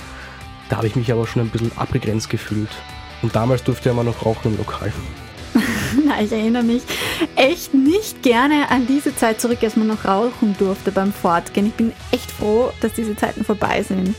Da 0.70 0.78
habe 0.78 0.88
ich 0.88 0.96
mich 0.96 1.12
aber 1.12 1.28
schon 1.28 1.44
ein 1.44 1.50
bisschen 1.50 1.72
abgegrenzt 1.78 2.30
gefühlt. 2.30 2.72
Und 3.22 3.36
damals 3.36 3.64
durfte 3.64 3.90
ja 3.90 3.96
mal 3.96 4.04
noch 4.04 4.26
rauchen 4.26 4.52
im 4.52 4.58
Lokal. 4.58 4.92
Na, 6.06 6.22
ich 6.22 6.32
erinnere 6.32 6.64
mich 6.64 6.84
echt 7.36 7.74
nicht 7.74 8.22
gerne 8.24 8.70
an 8.70 8.88
diese 8.88 9.16
Zeit 9.16 9.42
zurück, 9.42 9.60
als 9.62 9.76
man 9.76 9.88
noch 9.88 10.06
rauchen 10.06 10.56
durfte 10.58 10.92
beim 10.92 11.14
Fortgehen. 11.14 11.68
Ich 11.68 11.74
bin 11.74 11.92
echt 12.12 12.32
froh, 12.32 12.72
dass 12.82 12.94
diese 12.94 13.16
Zeiten 13.16 13.44
vorbei 13.44 13.84
sind. 13.84 14.16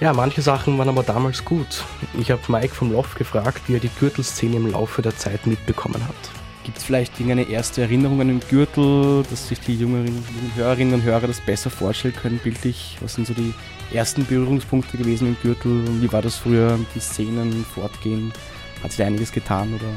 Ja, 0.00 0.12
manche 0.12 0.42
Sachen 0.42 0.78
waren 0.78 0.88
aber 0.88 1.02
damals 1.02 1.44
gut. 1.44 1.84
Ich 2.18 2.30
habe 2.30 2.40
Mike 2.48 2.74
vom 2.74 2.92
Loft 2.92 3.18
gefragt, 3.18 3.62
wie 3.66 3.74
er 3.74 3.80
die 3.80 3.90
Gürtelszene 3.98 4.56
im 4.56 4.70
Laufe 4.70 5.02
der 5.02 5.16
Zeit 5.16 5.46
mitbekommen 5.46 6.00
hat. 6.06 6.14
Gibt 6.62 6.78
es 6.78 6.84
vielleicht 6.84 7.18
irgendeine 7.18 7.48
erste 7.48 7.80
Erinnerung 7.82 8.20
an 8.20 8.28
den 8.28 8.40
Gürtel, 8.40 9.24
dass 9.28 9.48
sich 9.48 9.58
die 9.58 9.76
jüngeren 9.76 10.24
Hörerinnen 10.54 10.94
und 10.94 11.02
Hörer 11.02 11.26
das 11.26 11.40
besser 11.40 11.70
vorstellen 11.70 12.14
können, 12.14 12.38
bildlich? 12.38 12.96
Was 13.00 13.14
sind 13.14 13.26
so 13.26 13.34
die 13.34 13.54
ersten 13.92 14.24
Berührungspunkte 14.24 14.98
gewesen 14.98 15.28
im 15.28 15.36
Gürtel? 15.42 15.82
Wie 16.00 16.12
war 16.12 16.22
das 16.22 16.36
früher 16.36 16.76
mit 16.76 16.94
den 16.94 17.00
Szenen, 17.00 17.64
Fortgehen? 17.74 18.32
Hat 18.82 18.92
sich 18.92 18.98
da 18.98 19.06
einiges 19.06 19.32
getan 19.32 19.74
oder? 19.74 19.90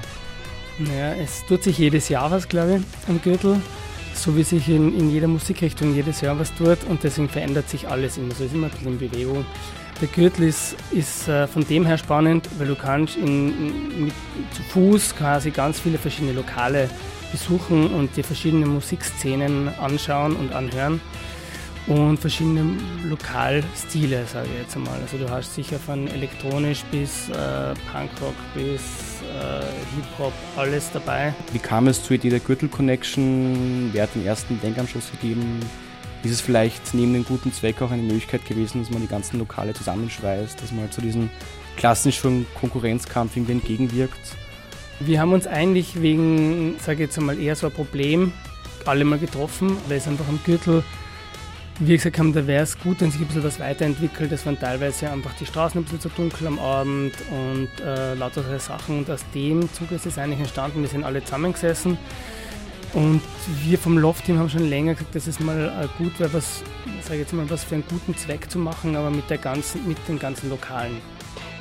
Naja, 0.80 1.13
es 1.16 1.46
tut 1.46 1.63
sich 1.63 1.78
jedes 1.78 2.10
Jahr 2.10 2.32
was, 2.32 2.48
glaube 2.48 2.78
ich, 2.78 3.10
am 3.10 3.22
Gürtel. 3.22 3.62
So 4.13 4.36
wie 4.36 4.44
sich 4.44 4.68
in, 4.68 4.98
in 4.98 5.10
jeder 5.10 5.28
Musikrichtung 5.28 5.96
jedes 5.96 6.22
Jahr 6.22 6.38
was 6.38 6.54
tut 6.54 6.80
und 6.90 7.04
deswegen 7.04 7.30
verändert 7.30 7.70
sich 7.70 7.88
alles 7.88 8.18
immer. 8.18 8.34
So 8.36 8.44
ist 8.44 8.54
immer 8.54 8.68
ein 8.68 8.72
bisschen 8.72 8.88
in 8.88 9.00
Bewegung. 9.00 9.46
Der 10.01 10.08
Gürtel 10.08 10.48
ist, 10.48 10.75
ist 10.92 11.28
äh, 11.28 11.48
von 11.48 11.66
dem 11.66 11.86
her 11.86 11.98
spannend, 11.98 12.50
weil 12.58 12.68
du 12.68 12.75
kannst 12.75 13.16
in, 13.16 14.06
mit, 14.06 14.13
zu 14.51 14.63
Fuß 14.63 15.16
quasi 15.16 15.51
ganz 15.51 15.80
viele 15.80 15.98
verschiedene 15.98 16.34
Lokale 16.34 16.90
besuchen 17.32 17.88
und 17.88 18.16
dir 18.18 18.24
verschiedene 18.24 18.66
Musikszenen 18.66 19.70
anschauen 19.80 20.36
und 20.36 20.54
anhören 20.54 21.00
und 21.88 22.20
verschiedene 22.20 22.78
Lokalstile, 23.04 24.25
sage 24.25 24.48
ich 24.54 24.62
jetzt 24.62 24.75
einmal. 24.75 25.00
Also 25.01 25.18
du 25.18 25.30
hast 25.30 25.56
sicher 25.56 25.80
von 25.80 26.08
elektronisch 26.08 26.84
bis 26.92 27.30
äh, 27.30 27.74
Punkrock 27.92 28.36
bis 28.54 29.21
Hip-Hop 29.95 30.33
alles 30.57 30.91
dabei. 30.91 31.33
Wie 31.51 31.59
kam 31.59 31.88
es 31.88 32.03
zur 32.03 32.15
Idee 32.15 32.29
der 32.29 32.39
Gürtel 32.39 32.69
Connection? 32.69 33.89
Wer 33.91 34.03
hat 34.03 34.15
den 34.15 34.25
ersten 34.25 34.59
Denkanstoß 34.61 35.11
gegeben? 35.11 35.59
ist 36.23 36.31
es 36.31 36.41
vielleicht 36.41 36.93
neben 36.93 37.13
dem 37.13 37.25
guten 37.25 37.51
Zweck 37.51 37.81
auch 37.81 37.91
eine 37.91 38.03
Möglichkeit 38.03 38.45
gewesen, 38.45 38.81
dass 38.81 38.91
man 38.91 39.01
die 39.01 39.07
ganzen 39.07 39.39
Lokale 39.39 39.73
zusammenschweißt, 39.73 40.61
dass 40.61 40.71
man 40.71 40.81
halt 40.81 40.93
zu 40.93 41.01
diesem 41.01 41.29
klassischen 41.77 42.45
Konkurrenzkampf 42.59 43.35
irgendwie 43.35 43.53
entgegenwirkt? 43.53 44.35
Wir 45.00 45.19
haben 45.19 45.33
uns 45.33 45.47
eigentlich 45.47 46.00
wegen, 46.01 46.75
sage 46.79 47.03
ich 47.03 47.09
jetzt 47.09 47.17
einmal, 47.17 47.39
eher 47.39 47.55
so 47.55 47.67
ein 47.67 47.73
Problem 47.73 48.33
alle 48.85 49.03
mal 49.03 49.19
getroffen, 49.19 49.77
weil 49.88 49.97
es 49.97 50.07
einfach 50.07 50.27
am 50.27 50.39
Gürtel, 50.43 50.83
wir 51.88 51.97
gesagt 51.97 52.19
haben, 52.19 52.31
da 52.31 52.45
wäre 52.45 52.63
es 52.63 52.77
gut, 52.77 53.01
wenn 53.01 53.11
sich 53.11 53.21
ein 53.21 53.27
bisschen 53.27 53.43
was 53.43 53.59
weiterentwickelt. 53.59 54.31
Es 54.31 54.45
waren 54.45 54.59
teilweise 54.59 55.09
einfach 55.09 55.33
die 55.39 55.45
Straßen 55.45 55.79
ein 55.79 55.83
bisschen 55.83 56.00
zu 56.00 56.09
dunkel 56.09 56.47
am 56.47 56.59
Abend 56.59 57.13
und 57.31 57.69
äh, 57.83 58.13
lauter 58.13 58.43
solche 58.43 58.59
Sachen. 58.59 59.00
Und 59.00 59.09
aus 59.09 59.25
dem 59.33 59.71
Zug 59.73 59.91
ist 59.91 60.05
es 60.05 60.17
eigentlich 60.17 60.39
entstanden. 60.39 60.81
Wir 60.81 60.89
sind 60.89 61.03
alle 61.03 61.23
zusammengesessen 61.23 61.97
und 62.93 63.21
wir 63.63 63.79
vom 63.79 63.97
Loft-Team 63.97 64.38
haben 64.38 64.50
schon 64.50 64.69
länger 64.69 64.93
gesagt, 64.93 65.15
dass 65.15 65.25
es 65.25 65.39
mal 65.39 65.57
äh, 65.57 66.03
gut 66.03 66.19
wäre, 66.19 66.33
was, 66.33 66.61
sage 67.03 67.19
jetzt 67.19 67.33
mal, 67.33 67.50
was 67.50 67.63
für 67.63 67.75
einen 67.75 67.83
guten 67.89 68.15
Zweck 68.17 68.51
zu 68.51 68.59
machen, 68.59 68.95
aber 68.95 69.09
mit, 69.09 69.29
der 69.29 69.38
ganzen, 69.38 69.88
mit 69.88 69.97
den 70.07 70.19
ganzen 70.19 70.50
Lokalen. 70.50 70.97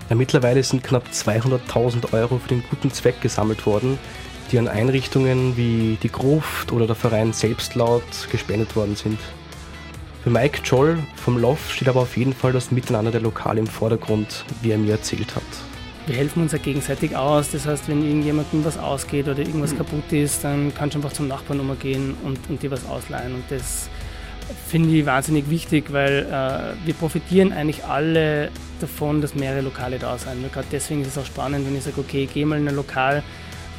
Ja, 0.09 0.17
mittlerweile 0.17 0.63
sind 0.63 0.83
knapp 0.83 1.05
200.000 1.13 2.13
Euro 2.13 2.39
für 2.39 2.49
den 2.49 2.65
guten 2.69 2.91
Zweck 2.91 3.21
gesammelt 3.21 3.65
worden, 3.65 3.97
die 4.51 4.59
an 4.59 4.67
Einrichtungen 4.67 5.57
wie 5.57 5.99
die 6.03 6.11
Gruft 6.11 6.73
oder 6.73 6.89
der 6.89 6.97
Verein 6.97 7.33
Selbstlaut 7.33 8.03
gespendet 8.33 8.75
worden 8.75 8.97
sind. 8.97 9.19
Für 10.23 10.31
Mike 10.31 10.61
Joll 10.65 10.99
vom 11.17 11.39
Loft 11.39 11.71
steht 11.71 11.89
aber 11.89 12.01
auf 12.01 12.17
jeden 12.17 12.35
Fall 12.35 12.53
das 12.53 12.71
Miteinander 12.71 13.11
der 13.11 13.23
Lokale 13.23 13.61
im 13.61 13.67
Vordergrund, 13.67 14.45
wie 14.63 14.71
er 14.71 14.79
mir 14.79 14.93
erzählt 14.93 15.35
hat 15.35 15.43
wir 16.11 16.17
helfen 16.17 16.43
uns 16.43 16.51
ja 16.53 16.59
gegenseitig 16.59 17.17
aus. 17.17 17.51
Das 17.53 17.67
heißt, 17.67 17.89
wenn 17.89 18.03
irgendjemandem 18.03 18.65
was 18.65 18.77
ausgeht 18.77 19.29
oder 19.29 19.39
irgendwas 19.39 19.73
mhm. 19.73 19.79
kaputt 19.79 20.13
ist, 20.13 20.43
dann 20.43 20.75
kannst 20.75 20.95
du 20.95 20.99
einfach 20.99 21.13
zum 21.13 21.29
Nachbarn 21.29 21.61
umgehen 21.61 22.17
und, 22.25 22.39
und 22.49 22.63
dir 22.63 22.71
was 22.73 22.85
ausleihen. 22.87 23.35
Und 23.35 23.45
das 23.49 23.89
finde 24.67 24.91
ich 24.91 25.07
wahnsinnig 25.07 25.49
wichtig, 25.49 25.93
weil 25.93 26.27
äh, 26.27 26.87
wir 26.87 26.95
profitieren 26.95 27.53
eigentlich 27.53 27.85
alle 27.85 28.51
davon, 28.81 29.21
dass 29.21 29.37
mehrere 29.37 29.61
Lokale 29.61 30.01
da 30.01 30.19
sind. 30.19 30.53
Gerade 30.53 30.67
deswegen 30.73 31.03
ist 31.03 31.09
es 31.09 31.19
auch 31.19 31.27
spannend, 31.27 31.65
wenn 31.67 31.77
ich 31.77 31.85
sage, 31.85 32.01
okay, 32.01 32.27
gehe 32.27 32.45
mal 32.45 32.59
in 32.59 32.67
ein 32.67 32.75
Lokal 32.75 33.23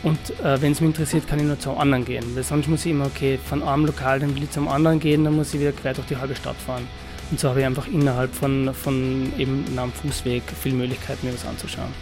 und 0.04 0.18
äh, 0.40 0.62
wenn 0.62 0.72
es 0.72 0.82
mich 0.82 0.90
interessiert, 0.90 1.28
kann 1.28 1.40
ich 1.40 1.46
nur 1.46 1.60
zum 1.60 1.78
anderen 1.78 2.06
gehen. 2.06 2.24
Weil 2.36 2.44
sonst 2.44 2.68
muss 2.68 2.86
ich 2.86 2.92
immer, 2.92 3.06
okay, 3.06 3.38
von 3.44 3.62
einem 3.62 3.86
Lokal, 3.86 4.20
dann 4.20 4.36
will 4.36 4.44
ich 4.44 4.52
zum 4.52 4.68
anderen 4.68 5.00
gehen, 5.00 5.24
dann 5.24 5.36
muss 5.36 5.54
ich 5.54 5.60
wieder 5.60 5.72
quer 5.72 5.94
durch 5.94 6.08
die 6.08 6.18
halbe 6.18 6.36
Stadt 6.36 6.56
fahren. 6.56 6.88
Und 7.30 7.40
so 7.40 7.50
habe 7.50 7.60
ich 7.60 7.66
einfach 7.66 7.88
innerhalb 7.88 8.34
von, 8.34 8.74
von 8.74 9.32
eben 9.38 9.66
einem 9.78 9.92
Fußweg 9.92 10.44
viel 10.62 10.74
Möglichkeit, 10.74 11.24
mir 11.24 11.34
was 11.34 11.46
anzuschauen. 11.46 11.94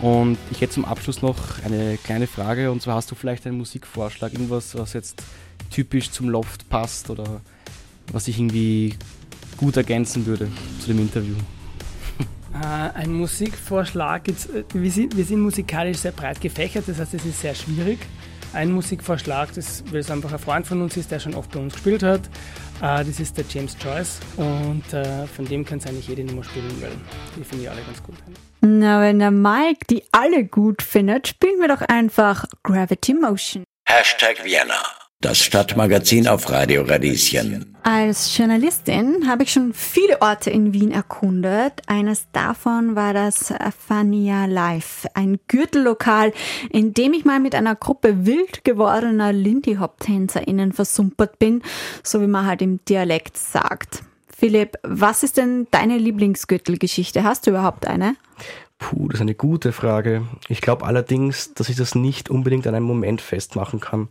Und 0.00 0.38
ich 0.52 0.60
hätte 0.60 0.74
zum 0.74 0.84
Abschluss 0.84 1.20
noch 1.22 1.62
eine 1.64 1.98
kleine 1.98 2.28
Frage 2.28 2.70
und 2.70 2.80
zwar 2.80 2.94
hast 2.94 3.10
du 3.10 3.16
vielleicht 3.16 3.46
einen 3.46 3.58
Musikvorschlag, 3.58 4.32
irgendwas, 4.32 4.78
was 4.78 4.92
jetzt 4.92 5.22
typisch 5.70 6.10
zum 6.12 6.28
Loft 6.28 6.68
passt 6.68 7.10
oder 7.10 7.40
was 8.12 8.26
sich 8.26 8.38
irgendwie 8.38 8.94
gut 9.56 9.76
ergänzen 9.76 10.24
würde 10.24 10.48
zu 10.80 10.86
dem 10.86 11.00
Interview? 11.00 11.34
Äh, 12.54 12.98
ein 12.98 13.12
Musikvorschlag, 13.12 14.26
jetzt, 14.28 14.50
äh, 14.54 14.64
wir, 14.72 14.90
sind, 14.90 15.16
wir 15.16 15.24
sind 15.24 15.40
musikalisch 15.40 15.98
sehr 15.98 16.12
breit 16.12 16.40
gefächert, 16.40 16.84
das 16.86 16.98
heißt, 16.98 17.14
es 17.14 17.24
ist 17.24 17.40
sehr 17.40 17.54
schwierig. 17.54 17.98
Ein 18.54 18.72
Musikvorschlag, 18.72 19.52
das, 19.54 19.84
weil 19.90 20.00
es 20.00 20.10
einfach 20.10 20.32
ein 20.32 20.38
Freund 20.38 20.66
von 20.66 20.80
uns 20.80 20.96
ist, 20.96 21.10
der 21.10 21.20
schon 21.20 21.34
oft 21.34 21.50
bei 21.52 21.60
uns 21.60 21.74
gespielt 21.74 22.02
hat, 22.02 22.22
äh, 22.80 23.04
das 23.04 23.20
ist 23.20 23.36
der 23.36 23.44
James 23.48 23.76
Joyce 23.82 24.20
und 24.36 24.84
von 25.34 25.44
dem 25.44 25.64
kann 25.64 25.78
es 25.78 25.86
eigentlich 25.86 26.08
jede 26.08 26.24
Nummer 26.24 26.44
spielen, 26.44 26.70
weil 26.80 26.92
die 27.36 27.44
finde 27.44 27.64
ich 27.64 27.70
alle 27.70 27.82
ganz 27.82 28.02
gut. 28.02 28.16
Na, 28.60 29.02
wenn 29.02 29.18
der 29.18 29.30
Mike 29.30 29.84
die 29.90 30.02
alle 30.12 30.44
gut 30.44 30.82
findet, 30.82 31.28
spielen 31.28 31.60
wir 31.60 31.68
doch 31.68 31.82
einfach 31.82 32.46
Gravity 32.62 33.14
Motion. 33.14 33.64
Hashtag 33.86 34.44
Vienna. 34.44 34.97
Das 35.20 35.40
Stadtmagazin 35.40 36.28
auf 36.28 36.48
Radio 36.48 36.82
Radieschen. 36.82 37.74
Als 37.82 38.36
Journalistin 38.38 39.26
habe 39.26 39.42
ich 39.42 39.50
schon 39.50 39.72
viele 39.74 40.22
Orte 40.22 40.50
in 40.50 40.72
Wien 40.72 40.92
erkundet. 40.92 41.82
Eines 41.88 42.28
davon 42.30 42.94
war 42.94 43.14
das 43.14 43.52
Fania 43.76 44.44
Live, 44.46 45.06
ein 45.14 45.40
Gürtellokal, 45.48 46.32
in 46.70 46.94
dem 46.94 47.14
ich 47.14 47.24
mal 47.24 47.40
mit 47.40 47.56
einer 47.56 47.74
Gruppe 47.74 48.26
wild 48.26 48.62
gewordener 48.62 49.32
Lindy 49.32 49.74
Hop 49.80 49.98
TänzerInnen 49.98 50.72
versumpert 50.72 51.40
bin, 51.40 51.62
so 52.04 52.20
wie 52.20 52.28
man 52.28 52.46
halt 52.46 52.62
im 52.62 52.78
Dialekt 52.84 53.36
sagt. 53.36 54.04
Philipp, 54.28 54.76
was 54.84 55.24
ist 55.24 55.36
denn 55.36 55.66
deine 55.72 55.98
Lieblingsgürtelgeschichte? 55.98 57.24
Hast 57.24 57.44
du 57.44 57.50
überhaupt 57.50 57.88
eine? 57.88 58.14
Puh, 58.78 59.08
das 59.08 59.16
ist 59.16 59.22
eine 59.22 59.34
gute 59.34 59.72
Frage. 59.72 60.28
Ich 60.48 60.60
glaube 60.60 60.86
allerdings, 60.86 61.54
dass 61.54 61.68
ich 61.68 61.74
das 61.74 61.96
nicht 61.96 62.30
unbedingt 62.30 62.68
an 62.68 62.76
einem 62.76 62.86
Moment 62.86 63.20
festmachen 63.20 63.80
kann. 63.80 64.10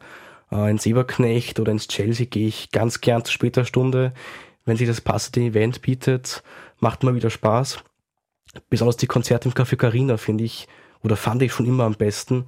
Äh, 0.51 0.69
ins 0.71 0.85
Eberknecht 0.85 1.59
oder 1.59 1.71
ins 1.71 1.87
Chelsea 1.87 2.25
gehe 2.25 2.47
ich 2.47 2.71
ganz 2.71 3.01
gern 3.01 3.23
zu 3.25 3.31
später 3.31 3.65
Stunde. 3.65 4.13
Wenn 4.65 4.77
sich 4.77 4.87
das 4.87 5.01
passende 5.01 5.41
Event 5.41 5.81
bietet, 5.81 6.43
macht 6.79 7.03
mal 7.03 7.15
wieder 7.15 7.29
Spaß. 7.29 7.79
Besonders 8.69 8.97
die 8.97 9.07
Konzerte 9.07 9.49
im 9.49 9.53
Café 9.53 9.75
Carina 9.75 10.17
finde 10.17 10.43
ich 10.43 10.67
oder 11.03 11.15
fand 11.15 11.41
ich 11.41 11.53
schon 11.53 11.65
immer 11.65 11.83
am 11.83 11.95
besten, 11.95 12.47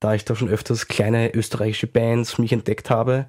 da 0.00 0.14
ich 0.14 0.24
da 0.24 0.34
schon 0.34 0.48
öfters 0.48 0.88
kleine 0.88 1.34
österreichische 1.34 1.86
Bands 1.86 2.32
für 2.32 2.42
mich 2.42 2.52
entdeckt 2.52 2.90
habe. 2.90 3.26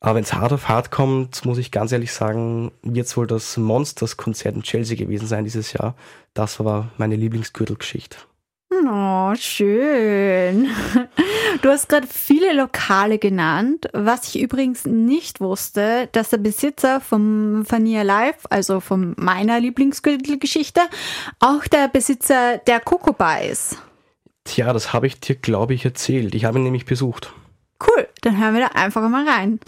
Aber 0.00 0.16
wenn 0.16 0.24
es 0.24 0.34
hart 0.34 0.52
auf 0.52 0.68
hart 0.68 0.90
kommt, 0.90 1.44
muss 1.44 1.58
ich 1.58 1.70
ganz 1.70 1.90
ehrlich 1.90 2.12
sagen, 2.12 2.70
wird 2.82 3.06
es 3.06 3.16
wohl 3.16 3.26
das 3.26 3.56
Monsters-Konzert 3.56 4.54
in 4.54 4.62
Chelsea 4.62 4.96
gewesen 4.96 5.26
sein 5.26 5.44
dieses 5.44 5.72
Jahr. 5.72 5.96
Das 6.34 6.62
war 6.62 6.90
meine 6.98 7.16
Lieblingsgürtelgeschichte. 7.16 8.18
Oh, 8.68 9.32
schön. 9.36 10.68
Du 11.62 11.70
hast 11.70 11.88
gerade 11.88 12.06
viele 12.06 12.52
Lokale 12.52 13.18
genannt. 13.18 13.88
Was 13.92 14.28
ich 14.28 14.42
übrigens 14.42 14.84
nicht 14.84 15.40
wusste, 15.40 16.08
dass 16.12 16.30
der 16.30 16.38
Besitzer 16.38 17.00
vom 17.00 17.64
Fania 17.64 18.02
Live, 18.02 18.44
also 18.50 18.80
von 18.80 19.14
meiner 19.16 19.60
Lieblingsgürtelgeschichte, 19.60 20.80
auch 21.38 21.66
der 21.68 21.88
Besitzer 21.88 22.58
der 22.58 22.80
Coco 22.80 23.12
Bar 23.12 23.42
ist. 23.42 23.78
Tja, 24.44 24.72
das 24.72 24.92
habe 24.92 25.06
ich 25.06 25.20
dir, 25.20 25.36
glaube 25.36 25.74
ich, 25.74 25.84
erzählt. 25.84 26.34
Ich 26.34 26.44
habe 26.44 26.58
ihn 26.58 26.64
nämlich 26.64 26.84
besucht. 26.84 27.32
Cool, 27.84 28.08
dann 28.22 28.38
hören 28.38 28.54
wir 28.54 28.62
da 28.62 28.80
einfach 28.80 29.08
mal 29.08 29.28
rein. 29.28 29.60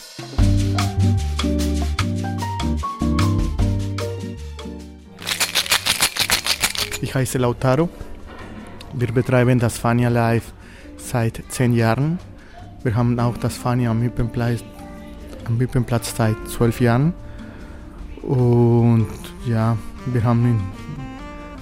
Ich 7.00 7.14
heiße 7.14 7.38
Lautaro. 7.38 7.88
Wir 8.94 9.08
betreiben 9.12 9.58
das 9.58 9.78
Fania 9.78 10.08
Live 10.08 10.52
seit 10.96 11.42
zehn 11.48 11.72
Jahren. 11.72 12.18
Wir 12.82 12.94
haben 12.94 13.18
auch 13.20 13.36
das 13.36 13.56
Fania 13.56 13.90
am 13.90 14.02
Hüppenplatz, 14.02 14.64
am 15.46 15.58
Hüppenplatz 15.60 16.14
seit 16.16 16.36
zwölf 16.48 16.80
Jahren. 16.80 17.12
Und 18.22 19.08
ja, 19.46 19.76
wir 20.06 20.24
haben 20.24 20.60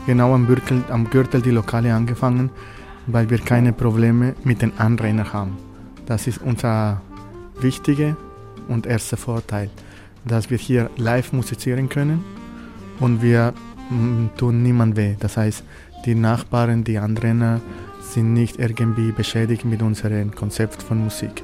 genau 0.07 0.35
am 0.35 0.47
Gürtel, 0.47 0.85
am 0.89 1.11
Gürtel 1.11 1.43
die 1.43 1.51
Lokale 1.51 1.95
angefangen, 1.95 2.51
weil 3.07 3.29
wir 3.29 3.39
keine 3.39 3.73
Probleme 3.73 4.35
mit 4.45 4.63
den 4.63 4.79
Anrainern 4.79 5.33
haben. 5.33 5.59
Das 6.07 6.27
ist 6.27 6.41
unser 6.41 7.03
wichtige 7.61 8.17
und 8.69 8.87
erster 8.87 9.17
Vorteil, 9.17 9.71
dass 10.25 10.51
wir 10.51 10.59
hier 10.59 10.91
live 10.97 11.33
musizieren 11.33 11.89
können 11.89 12.25
und 13.01 13.23
wir 13.23 13.53
mm, 13.91 14.27
tun 14.37 14.63
niemand 14.63 14.97
weh. 14.97 15.17
Das 15.19 15.37
heißt, 15.37 15.65
die 16.05 16.15
Nachbarn, 16.15 16.85
die 16.85 16.99
anderen 16.99 17.61
sind 18.01 18.33
nicht 18.33 18.59
irgendwie 18.59 19.13
beschädigt 19.13 19.65
mit 19.65 19.83
unserem 19.83 20.35
Konzept 20.35 20.83
von 20.83 21.03
Musik. 21.03 21.43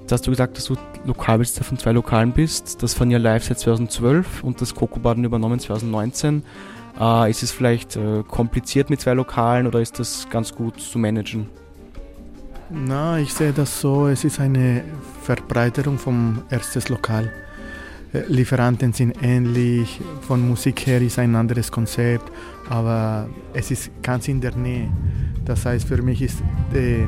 Jetzt 0.00 0.12
hast 0.12 0.26
du 0.26 0.30
gesagt, 0.30 0.58
dass 0.58 0.66
du 0.66 0.76
Lokalbesitzer 1.06 1.64
von 1.64 1.78
zwei 1.78 1.92
Lokalen 1.92 2.32
bist. 2.32 2.82
Das 2.82 2.92
von 2.92 3.10
ja 3.10 3.16
live 3.18 3.44
seit 3.44 3.58
2012 3.58 4.44
und 4.44 4.60
das 4.60 4.74
Coco-Baden 4.74 5.24
übernommen 5.24 5.58
2019. 5.58 6.42
Äh, 7.00 7.30
ist 7.30 7.42
es 7.42 7.50
vielleicht 7.50 7.96
äh, 7.96 8.22
kompliziert 8.28 8.90
mit 8.90 9.00
zwei 9.00 9.14
Lokalen 9.14 9.66
oder 9.66 9.80
ist 9.80 9.98
das 9.98 10.28
ganz 10.28 10.54
gut 10.54 10.78
zu 10.78 10.98
managen? 10.98 11.48
Na, 12.70 13.18
ich 13.18 13.32
sehe 13.32 13.52
das 13.52 13.80
so, 13.80 14.08
es 14.08 14.24
ist 14.24 14.40
eine 14.40 14.82
Verbreiterung 15.22 15.98
vom 15.98 16.42
erstes 16.50 16.88
Lokal. 16.88 17.32
Lieferanten 18.28 18.92
sind 18.92 19.16
ähnlich, 19.22 20.00
von 20.20 20.48
Musik 20.48 20.86
her 20.86 21.02
ist 21.02 21.18
ein 21.18 21.34
anderes 21.34 21.72
Konzept, 21.72 22.30
aber 22.70 23.28
es 23.52 23.72
ist 23.72 23.90
ganz 24.02 24.28
in 24.28 24.40
der 24.40 24.54
Nähe. 24.54 24.88
Das 25.44 25.66
heißt, 25.66 25.88
für 25.88 26.00
mich 26.00 26.22
ist 26.22 26.40
äh, 26.72 27.06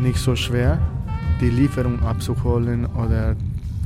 nicht 0.00 0.18
so 0.18 0.36
schwer, 0.36 0.78
die 1.40 1.50
Lieferung 1.50 2.00
abzuholen 2.04 2.86
oder 2.86 3.34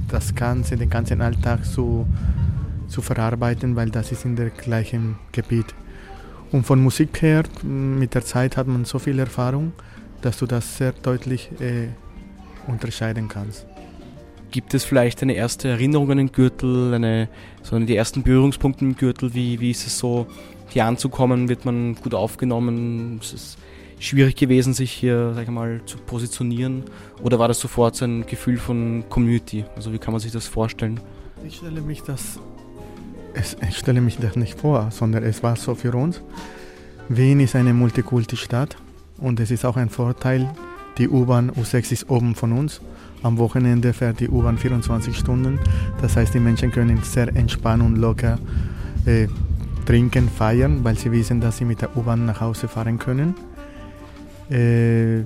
das 0.09 0.35
Ganze, 0.35 0.77
den 0.77 0.91
ganzen 0.91 1.23
Alltag 1.23 1.65
zu, 1.65 2.07
zu 2.87 3.01
verarbeiten, 3.01 3.75
weil 3.75 3.89
das 3.89 4.13
ist 4.13 4.27
in 4.27 4.37
der 4.37 4.51
gleichen 4.51 5.17
Gebiet. 5.33 5.75
Und 6.53 6.67
von 6.67 6.83
Musik 6.83 7.23
her, 7.23 7.45
mit 7.63 8.15
der 8.15 8.25
Zeit 8.25 8.59
hat 8.59 8.67
man 8.67 8.85
so 8.85 8.99
viel 8.99 9.19
Erfahrung, 9.19 9.73
dass 10.21 10.39
du 10.39 10.47
das 10.47 10.77
sehr 10.77 10.93
deutlich 10.93 11.51
äh, 11.61 11.89
unterscheiden 12.67 13.27
kannst. 13.29 13.67
Gibt 14.57 14.73
es 14.73 14.85
vielleicht 14.85 15.23
eine 15.23 15.35
erste 15.35 15.69
Erinnerung 15.69 16.11
an 16.13 16.17
den 16.17 16.33
Gürtel, 16.33 16.95
eine, 16.95 17.29
so 17.63 17.79
die 17.79 17.95
ersten 17.95 18.23
Berührungspunkte 18.23 18.87
im 18.87 18.97
Gürtel? 18.97 19.35
Wie, 19.35 19.61
wie 19.61 19.71
ist 19.71 19.87
es 19.87 19.99
so, 19.99 20.27
hier 20.71 20.87
anzukommen? 20.87 21.51
Wird 21.51 21.67
man 21.67 21.95
gut 21.97 22.15
aufgenommen? 22.15 23.19
Ist 23.21 23.35
es 23.35 23.57
schwierig 23.99 24.35
gewesen, 24.35 24.73
sich 24.73 24.93
hier, 24.93 25.35
sag 25.35 25.43
ich 25.43 25.51
mal, 25.51 25.83
zu 25.85 25.99
positionieren? 25.99 26.85
Oder 27.23 27.39
war 27.39 27.49
das 27.49 27.61
sofort 27.61 27.97
so 27.97 28.07
ein 28.07 28.25
Gefühl 28.25 28.57
von 28.57 29.05
Community? 29.11 29.67
Also 29.77 29.93
wie 29.93 29.99
kann 29.99 30.13
man 30.13 30.23
sich 30.23 30.33
das 30.33 30.47
vorstellen? 30.47 31.01
Ich 31.47 31.57
stelle 31.57 31.83
mich 31.83 32.01
das, 32.01 32.41
ich 33.69 33.77
stelle 33.77 34.01
mich 34.01 34.17
das 34.17 34.37
nicht 34.37 34.59
vor, 34.59 34.91
sondern 34.91 35.23
es 35.23 35.43
war 35.43 35.57
so 35.57 35.75
für 35.75 35.95
uns. 35.95 36.23
Wien 37.11 37.41
ist 37.41 37.57
eine 37.57 37.75
Multikulti-Stadt 37.75 38.79
und 39.19 39.39
es 39.39 39.51
ist 39.51 39.67
auch 39.67 39.77
ein 39.77 39.91
Vorteil, 39.91 40.51
die 40.97 41.11
U-Bahn 41.11 41.51
U6 41.51 41.93
ist 41.93 42.09
oben 42.09 42.35
von 42.35 42.53
uns. 42.53 42.81
Am 43.23 43.39
Wochenende 43.39 43.93
fährt 43.93 44.21
die 44.21 44.29
U-Bahn 44.29 44.59
24 44.59 45.17
Stunden. 45.17 45.59
Das 46.01 46.17
heißt, 46.17 46.35
die 46.35 46.41
Menschen 46.41 46.71
können 46.71 47.03
sehr 47.03 47.29
entspannt 47.35 47.83
und 47.83 47.97
locker 47.97 48.39
äh, 49.05 49.29
trinken, 49.85 50.29
feiern, 50.29 50.85
weil 50.85 50.97
sie 50.97 51.11
wissen, 51.13 51.41
dass 51.41 51.59
sie 51.59 51.65
mit 51.65 51.83
der 51.83 51.97
U-Bahn 51.97 52.27
nach 52.27 52.41
Hause 52.41 52.69
fahren 52.69 52.99
können. 52.99 53.35
Äh, 54.51 55.25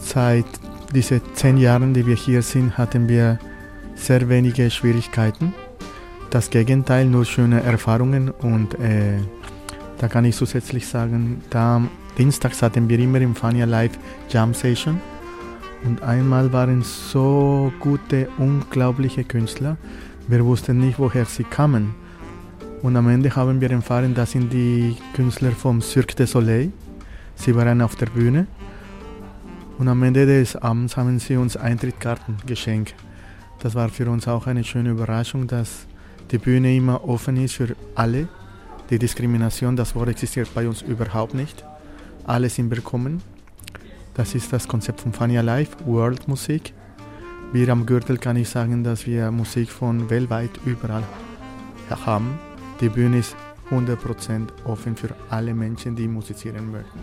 seit 0.00 0.46
diesen 0.94 1.20
zehn 1.34 1.58
Jahren, 1.58 1.94
die 1.94 2.06
wir 2.06 2.16
hier 2.16 2.42
sind, 2.42 2.76
hatten 2.76 3.08
wir 3.08 3.38
sehr 3.94 4.28
wenige 4.28 4.70
Schwierigkeiten. 4.70 5.52
Das 6.30 6.50
Gegenteil, 6.50 7.06
nur 7.06 7.24
schöne 7.24 7.62
Erfahrungen 7.62 8.30
und 8.30 8.74
äh, 8.74 9.18
da 9.98 10.08
kann 10.08 10.24
ich 10.24 10.36
zusätzlich 10.36 10.86
sagen, 10.86 11.42
da 11.50 11.82
dienstags 12.16 12.62
hatten 12.62 12.88
wir 12.88 12.98
immer 12.98 13.20
im 13.20 13.34
Fania 13.34 13.66
Live 13.66 13.98
Jam 14.28 14.54
Session 14.54 15.00
und 15.84 16.02
einmal 16.02 16.52
waren 16.52 16.82
so 16.82 17.72
gute, 17.80 18.28
unglaubliche 18.38 19.24
Künstler. 19.24 19.76
Wir 20.28 20.44
wussten 20.44 20.78
nicht, 20.78 20.98
woher 20.98 21.24
sie 21.24 21.44
kamen. 21.44 21.94
Und 22.82 22.96
am 22.96 23.08
Ende 23.08 23.34
haben 23.34 23.60
wir 23.60 23.70
erfahren, 23.70 24.14
das 24.14 24.32
sind 24.32 24.52
die 24.52 24.96
Künstler 25.14 25.52
vom 25.52 25.80
Cirque 25.82 26.14
du 26.14 26.26
Soleil. 26.26 26.72
Sie 27.34 27.54
waren 27.54 27.82
auf 27.82 27.96
der 27.96 28.06
Bühne. 28.06 28.46
Und 29.78 29.88
am 29.88 30.02
Ende 30.02 30.26
des 30.26 30.56
Abends 30.56 30.96
haben 30.96 31.18
sie 31.18 31.36
uns 31.36 31.56
Eintrittskarten 31.56 32.36
geschenkt. 32.46 32.94
Das 33.60 33.74
war 33.74 33.88
für 33.88 34.10
uns 34.10 34.28
auch 34.28 34.46
eine 34.46 34.64
schöne 34.64 34.90
Überraschung, 34.90 35.46
dass 35.46 35.86
die 36.30 36.38
Bühne 36.38 36.76
immer 36.76 37.02
offen 37.06 37.36
ist 37.36 37.54
für 37.54 37.74
alle. 37.94 38.28
Die 38.90 38.98
Diskrimination, 38.98 39.76
das 39.76 39.94
Wort 39.94 40.08
existiert 40.08 40.52
bei 40.54 40.68
uns 40.68 40.82
überhaupt 40.82 41.34
nicht. 41.34 41.64
Alle 42.24 42.48
sind 42.48 42.70
willkommen. 42.70 43.22
Das 44.14 44.34
ist 44.34 44.52
das 44.52 44.66
Konzept 44.66 45.00
von 45.00 45.12
Fania 45.12 45.40
Live, 45.40 45.76
World 45.86 46.26
Musik. 46.26 46.72
Wir 47.52 47.68
am 47.68 47.86
Gürtel 47.86 48.18
kann 48.18 48.36
ich 48.36 48.48
sagen, 48.48 48.82
dass 48.82 49.06
wir 49.06 49.30
Musik 49.30 49.70
von 49.70 50.10
weltweit 50.10 50.50
überall 50.64 51.04
haben. 52.04 52.38
Die 52.80 52.88
Bühne 52.88 53.18
ist 53.18 53.36
100% 53.70 54.48
offen 54.64 54.96
für 54.96 55.10
alle 55.30 55.54
Menschen, 55.54 55.94
die 55.94 56.08
musizieren 56.08 56.72
möchten. 56.72 56.98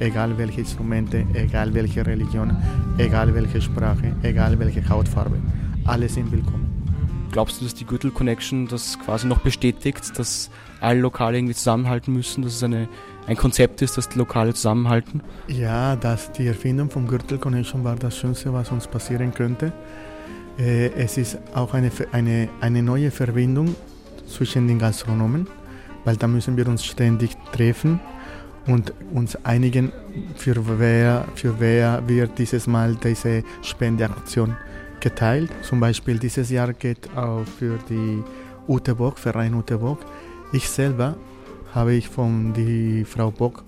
Egal 0.00 0.36
welche 0.36 0.60
Instrumente, 0.60 1.24
egal 1.34 1.72
welche 1.74 2.04
Religion, 2.04 2.56
egal 2.98 3.32
welche 3.34 3.60
Sprache, 3.60 4.14
egal 4.22 4.58
welche 4.58 4.86
Hautfarbe. 4.88 5.38
Alle 5.84 6.08
sind 6.08 6.30
willkommen. 6.32 6.68
Glaubst 7.30 7.60
du, 7.60 7.64
dass 7.64 7.74
die 7.74 7.84
Gürtel 7.84 8.10
Connection 8.10 8.66
das 8.66 8.98
quasi 8.98 9.26
noch 9.26 9.38
bestätigt, 9.38 10.18
dass 10.18 10.50
alle 10.80 11.00
Lokale 11.00 11.38
irgendwie 11.38 11.54
zusammenhalten 11.54 12.12
müssen, 12.14 12.42
dass 12.42 12.54
es 12.54 12.62
eine, 12.62 12.88
ein 13.28 13.36
Konzept 13.36 13.82
ist, 13.82 13.96
die 14.14 14.18
Lokale 14.18 14.54
zusammenhalten? 14.54 15.20
Ja, 15.48 15.96
dass 15.96 16.32
die 16.32 16.46
Erfindung 16.46 16.90
vom 16.90 17.06
Gürtel 17.06 17.38
Connection 17.38 17.84
war 17.84 17.94
das 17.94 18.16
Schönste, 18.16 18.52
was 18.52 18.70
uns 18.70 18.86
passieren 18.86 19.32
könnte. 19.32 19.72
Äh, 20.58 20.88
es 20.94 21.18
ist 21.18 21.38
auch 21.54 21.74
eine, 21.74 21.90
eine, 22.12 22.48
eine 22.60 22.82
neue 22.82 23.10
Verbindung 23.10 23.76
zwischen 24.26 24.66
den 24.66 24.78
Gastronomen, 24.78 25.46
weil 26.04 26.16
da 26.16 26.26
müssen 26.26 26.56
wir 26.56 26.66
uns 26.68 26.84
ständig 26.84 27.32
treffen 27.52 28.00
und 28.66 28.94
uns 29.12 29.36
einigen, 29.44 29.92
für 30.36 30.56
wer, 30.78 31.26
für 31.34 31.60
wer 31.60 32.02
wird 32.08 32.38
dieses 32.38 32.66
Mal 32.66 32.96
diese 32.96 33.44
Spendeaktion 33.62 34.56
geteilt. 35.00 35.50
Zum 35.62 35.80
Beispiel 35.80 36.18
dieses 36.18 36.50
Jahr 36.50 36.72
geht 36.72 37.14
auch 37.14 37.44
für 37.58 37.78
die 37.88 38.22
Ute 38.66 38.94
Bock, 38.94 39.18
Verein 39.18 39.54
Ute 39.54 39.78
Bock. 39.78 40.00
Ich 40.52 40.68
selber 40.68 41.16
habe 41.74 41.94
ich 41.94 42.08
von 42.08 42.52
die 42.52 43.04
Frau 43.04 43.30
Bock 43.30 43.64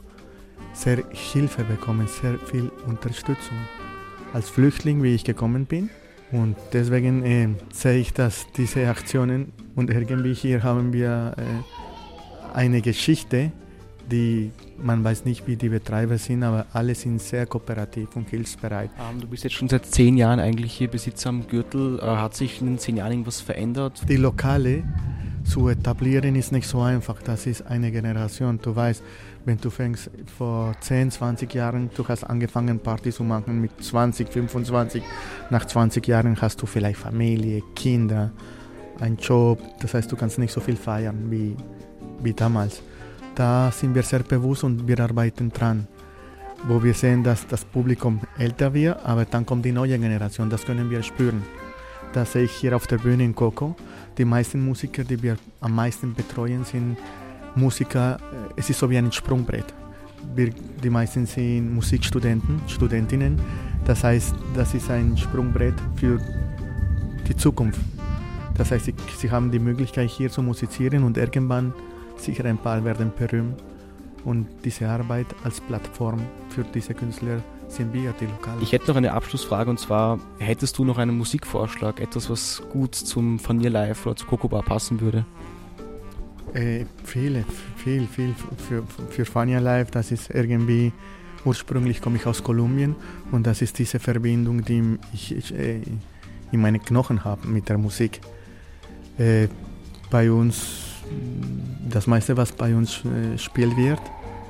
sehr 0.72 1.02
Hilfe 1.10 1.64
bekommen, 1.64 2.06
sehr 2.06 2.38
viel 2.38 2.70
Unterstützung. 2.86 3.56
Als 4.32 4.48
Flüchtling, 4.48 5.02
wie 5.02 5.14
ich 5.14 5.24
gekommen 5.24 5.66
bin, 5.66 5.90
und 6.32 6.56
deswegen 6.72 7.24
äh, 7.24 7.48
sehe 7.72 7.98
ich, 7.98 8.12
dass 8.12 8.46
diese 8.56 8.88
Aktionen 8.88 9.52
und 9.74 9.90
irgendwie 9.90 10.34
hier 10.34 10.62
haben 10.62 10.92
wir 10.92 11.34
äh, 11.36 12.54
eine 12.56 12.80
Geschichte, 12.82 13.50
die 14.10 14.52
man 14.82 15.04
weiß 15.04 15.24
nicht, 15.24 15.46
wie 15.46 15.56
die 15.56 15.68
Betreiber 15.68 16.18
sind, 16.18 16.42
aber 16.42 16.66
alle 16.72 16.94
sind 16.94 17.20
sehr 17.20 17.46
kooperativ 17.46 18.16
und 18.16 18.28
hilfsbereit. 18.30 18.90
Um, 19.10 19.20
du 19.20 19.26
bist 19.26 19.44
jetzt 19.44 19.54
schon 19.54 19.68
seit 19.68 19.86
zehn 19.86 20.16
Jahren 20.16 20.40
eigentlich 20.40 20.72
hier 20.72 20.88
Besitzer 20.88 21.28
am 21.28 21.46
Gürtel. 21.46 21.96
Uh, 21.96 22.16
hat 22.16 22.34
sich 22.34 22.60
in 22.60 22.68
den 22.68 22.78
zehn 22.78 22.96
Jahren 22.96 23.12
irgendwas 23.12 23.40
verändert? 23.40 24.02
Die 24.08 24.16
Lokale 24.16 24.84
zu 25.50 25.68
etablieren 25.68 26.36
ist 26.36 26.52
nicht 26.52 26.68
so 26.68 26.80
einfach. 26.80 27.20
Das 27.22 27.44
ist 27.44 27.66
eine 27.66 27.90
Generation. 27.90 28.60
Du 28.62 28.74
weißt, 28.74 29.02
wenn 29.44 29.58
du 29.58 29.68
fängst 29.68 30.08
vor 30.38 30.74
10, 30.80 31.10
20 31.10 31.52
Jahren, 31.52 31.90
du 31.96 32.06
hast 32.06 32.22
angefangen 32.22 32.78
Party 32.78 33.10
zu 33.10 33.24
machen 33.24 33.60
mit 33.60 33.72
20, 33.82 34.28
25, 34.28 35.02
nach 35.50 35.64
20 35.64 36.06
Jahren 36.06 36.40
hast 36.40 36.62
du 36.62 36.66
vielleicht 36.66 37.00
Familie, 37.00 37.62
Kinder, 37.74 38.30
einen 39.00 39.16
Job, 39.16 39.60
das 39.80 39.94
heißt 39.94 40.12
du 40.12 40.16
kannst 40.16 40.38
nicht 40.38 40.52
so 40.52 40.60
viel 40.60 40.76
feiern 40.76 41.28
wie, 41.30 41.56
wie 42.22 42.32
damals. 42.32 42.80
Da 43.34 43.72
sind 43.72 43.94
wir 43.96 44.04
sehr 44.04 44.20
bewusst 44.20 44.62
und 44.62 44.86
wir 44.86 45.00
arbeiten 45.00 45.50
dran, 45.50 45.88
wo 46.68 46.80
wir 46.80 46.94
sehen, 46.94 47.24
dass 47.24 47.44
das 47.48 47.64
Publikum 47.64 48.20
älter 48.38 48.72
wird, 48.72 49.04
aber 49.04 49.24
dann 49.24 49.44
kommt 49.44 49.64
die 49.64 49.72
neue 49.72 49.98
Generation, 49.98 50.48
das 50.48 50.64
können 50.64 50.90
wir 50.90 51.02
spüren. 51.02 51.42
Das 52.12 52.32
sehe 52.32 52.44
ich 52.44 52.52
hier 52.52 52.74
auf 52.74 52.86
der 52.86 52.98
Bühne 52.98 53.24
in 53.24 53.34
Coco. 53.34 53.76
Die 54.18 54.24
meisten 54.24 54.64
Musiker, 54.64 55.04
die 55.04 55.22
wir 55.22 55.36
am 55.60 55.74
meisten 55.74 56.12
betreuen, 56.12 56.64
sind 56.64 56.96
Musiker, 57.54 58.18
es 58.56 58.68
ist 58.68 58.80
so 58.80 58.90
wie 58.90 58.98
ein 58.98 59.12
Sprungbrett. 59.12 59.72
Wir, 60.34 60.50
die 60.82 60.90
meisten 60.90 61.24
sind 61.26 61.72
Musikstudenten, 61.72 62.60
Studentinnen. 62.66 63.40
Das 63.84 64.02
heißt, 64.04 64.34
das 64.54 64.74
ist 64.74 64.90
ein 64.90 65.16
Sprungbrett 65.16 65.74
für 65.96 66.20
die 67.28 67.36
Zukunft. 67.36 67.80
Das 68.58 68.72
heißt, 68.72 68.86
sie, 68.86 68.94
sie 69.16 69.30
haben 69.30 69.50
die 69.50 69.58
Möglichkeit 69.58 70.10
hier 70.10 70.30
zu 70.30 70.42
musizieren 70.42 71.04
und 71.04 71.16
irgendwann 71.16 71.72
sicher 72.16 72.44
ein 72.44 72.58
paar 72.58 72.84
werden 72.84 73.12
berühmt. 73.16 73.62
Und 74.24 74.46
diese 74.64 74.88
Arbeit 74.88 75.26
als 75.44 75.60
Plattform 75.60 76.20
für 76.50 76.64
diese 76.64 76.92
Künstler 76.92 77.42
Ich 78.61 78.72
hätte 78.72 78.88
noch 78.88 78.96
eine 78.96 79.12
Abschlussfrage 79.12 79.70
und 79.70 79.78
zwar, 79.78 80.18
hättest 80.38 80.76
du 80.78 80.85
noch 80.85 80.98
einen 80.98 81.16
Musikvorschlag, 81.16 82.00
etwas, 82.00 82.28
was 82.28 82.62
gut 82.70 82.94
zum 82.94 83.38
Fanier 83.38 83.70
Live 83.70 84.06
oder 84.06 84.16
zu 84.16 84.26
Coco 84.26 84.48
Bar 84.48 84.62
passen 84.62 85.00
würde? 85.00 85.24
Äh, 86.52 86.85
viele, 87.04 87.44
viel, 87.76 88.06
viel 88.09 88.35
für, 88.68 88.83
für 89.09 89.24
Fania 89.24 89.61
Live, 89.61 89.92
das 89.92 90.11
ist 90.11 90.30
irgendwie 90.30 90.92
Ursprünglich 91.44 92.02
komme 92.02 92.16
ich 92.16 92.26
aus 92.26 92.42
Kolumbien 92.42 92.94
und 93.33 93.46
das 93.46 93.62
ist 93.62 93.78
diese 93.78 93.98
Verbindung, 93.98 94.62
die 94.62 94.98
ich, 95.14 95.35
ich 95.35 95.54
äh, 95.54 95.80
in 96.52 96.61
meinen 96.61 96.83
Knochen 96.83 97.24
habe 97.24 97.48
mit 97.48 97.68
der 97.68 97.78
Musik. 97.78 98.20
Äh, 99.16 99.48
bei 100.11 100.30
uns, 100.30 101.00
das 101.88 102.06
meiste, 102.06 102.37
was 102.37 102.52
bei 102.52 102.74
uns 102.74 103.02
äh, 103.04 103.33
gespielt 103.33 103.76
wird, 103.76 104.00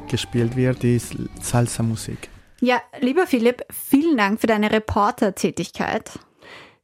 gespielt 0.09 0.57
wird, 0.57 0.83
ist 0.83 1.17
Salsa-Musik. 1.41 2.29
Ja, 2.61 2.83
lieber 3.01 3.27
Philipp, 3.27 3.65
vielen 3.71 4.19
Dank 4.19 4.41
für 4.41 4.47
deine 4.47 4.71
Reportertätigkeit. 4.71 6.19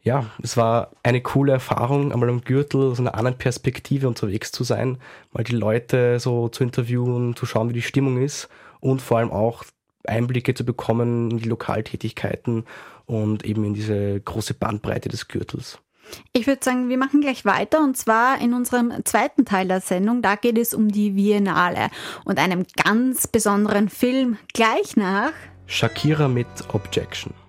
Ja, 0.00 0.30
es 0.42 0.56
war 0.56 0.92
eine 1.02 1.20
coole 1.20 1.52
Erfahrung, 1.52 2.12
einmal 2.12 2.30
am 2.30 2.40
Gürtel 2.40 2.92
aus 2.92 3.00
einer 3.00 3.14
anderen 3.14 3.36
Perspektive 3.36 4.08
unterwegs 4.08 4.52
zu 4.52 4.64
sein, 4.64 4.98
mal 5.32 5.44
die 5.44 5.56
Leute 5.56 6.18
so 6.18 6.48
zu 6.48 6.62
interviewen, 6.62 7.36
zu 7.36 7.44
schauen, 7.44 7.68
wie 7.68 7.74
die 7.74 7.82
Stimmung 7.82 8.22
ist 8.22 8.48
und 8.80 9.02
vor 9.02 9.18
allem 9.18 9.32
auch 9.32 9.64
Einblicke 10.06 10.54
zu 10.54 10.64
bekommen 10.64 11.32
in 11.32 11.38
die 11.38 11.48
Lokaltätigkeiten 11.48 12.64
und 13.04 13.44
eben 13.44 13.64
in 13.64 13.74
diese 13.74 14.20
große 14.20 14.54
Bandbreite 14.54 15.08
des 15.08 15.28
Gürtels. 15.28 15.78
Ich 16.32 16.46
würde 16.46 16.64
sagen, 16.64 16.88
wir 16.88 16.98
machen 16.98 17.20
gleich 17.20 17.44
weiter 17.44 17.82
und 17.82 17.96
zwar 17.96 18.40
in 18.40 18.54
unserem 18.54 18.92
zweiten 19.04 19.44
Teil 19.44 19.66
der 19.68 19.80
Sendung. 19.80 20.22
Da 20.22 20.36
geht 20.36 20.56
es 20.56 20.72
um 20.72 20.88
die 20.88 21.10
Biennale 21.10 21.90
und 22.24 22.38
einem 22.38 22.64
ganz 22.82 23.26
besonderen 23.26 23.88
Film 23.88 24.38
gleich 24.54 24.96
nach 24.96 25.32
Shakira 25.66 26.28
mit 26.28 26.46
Objection. 26.72 27.34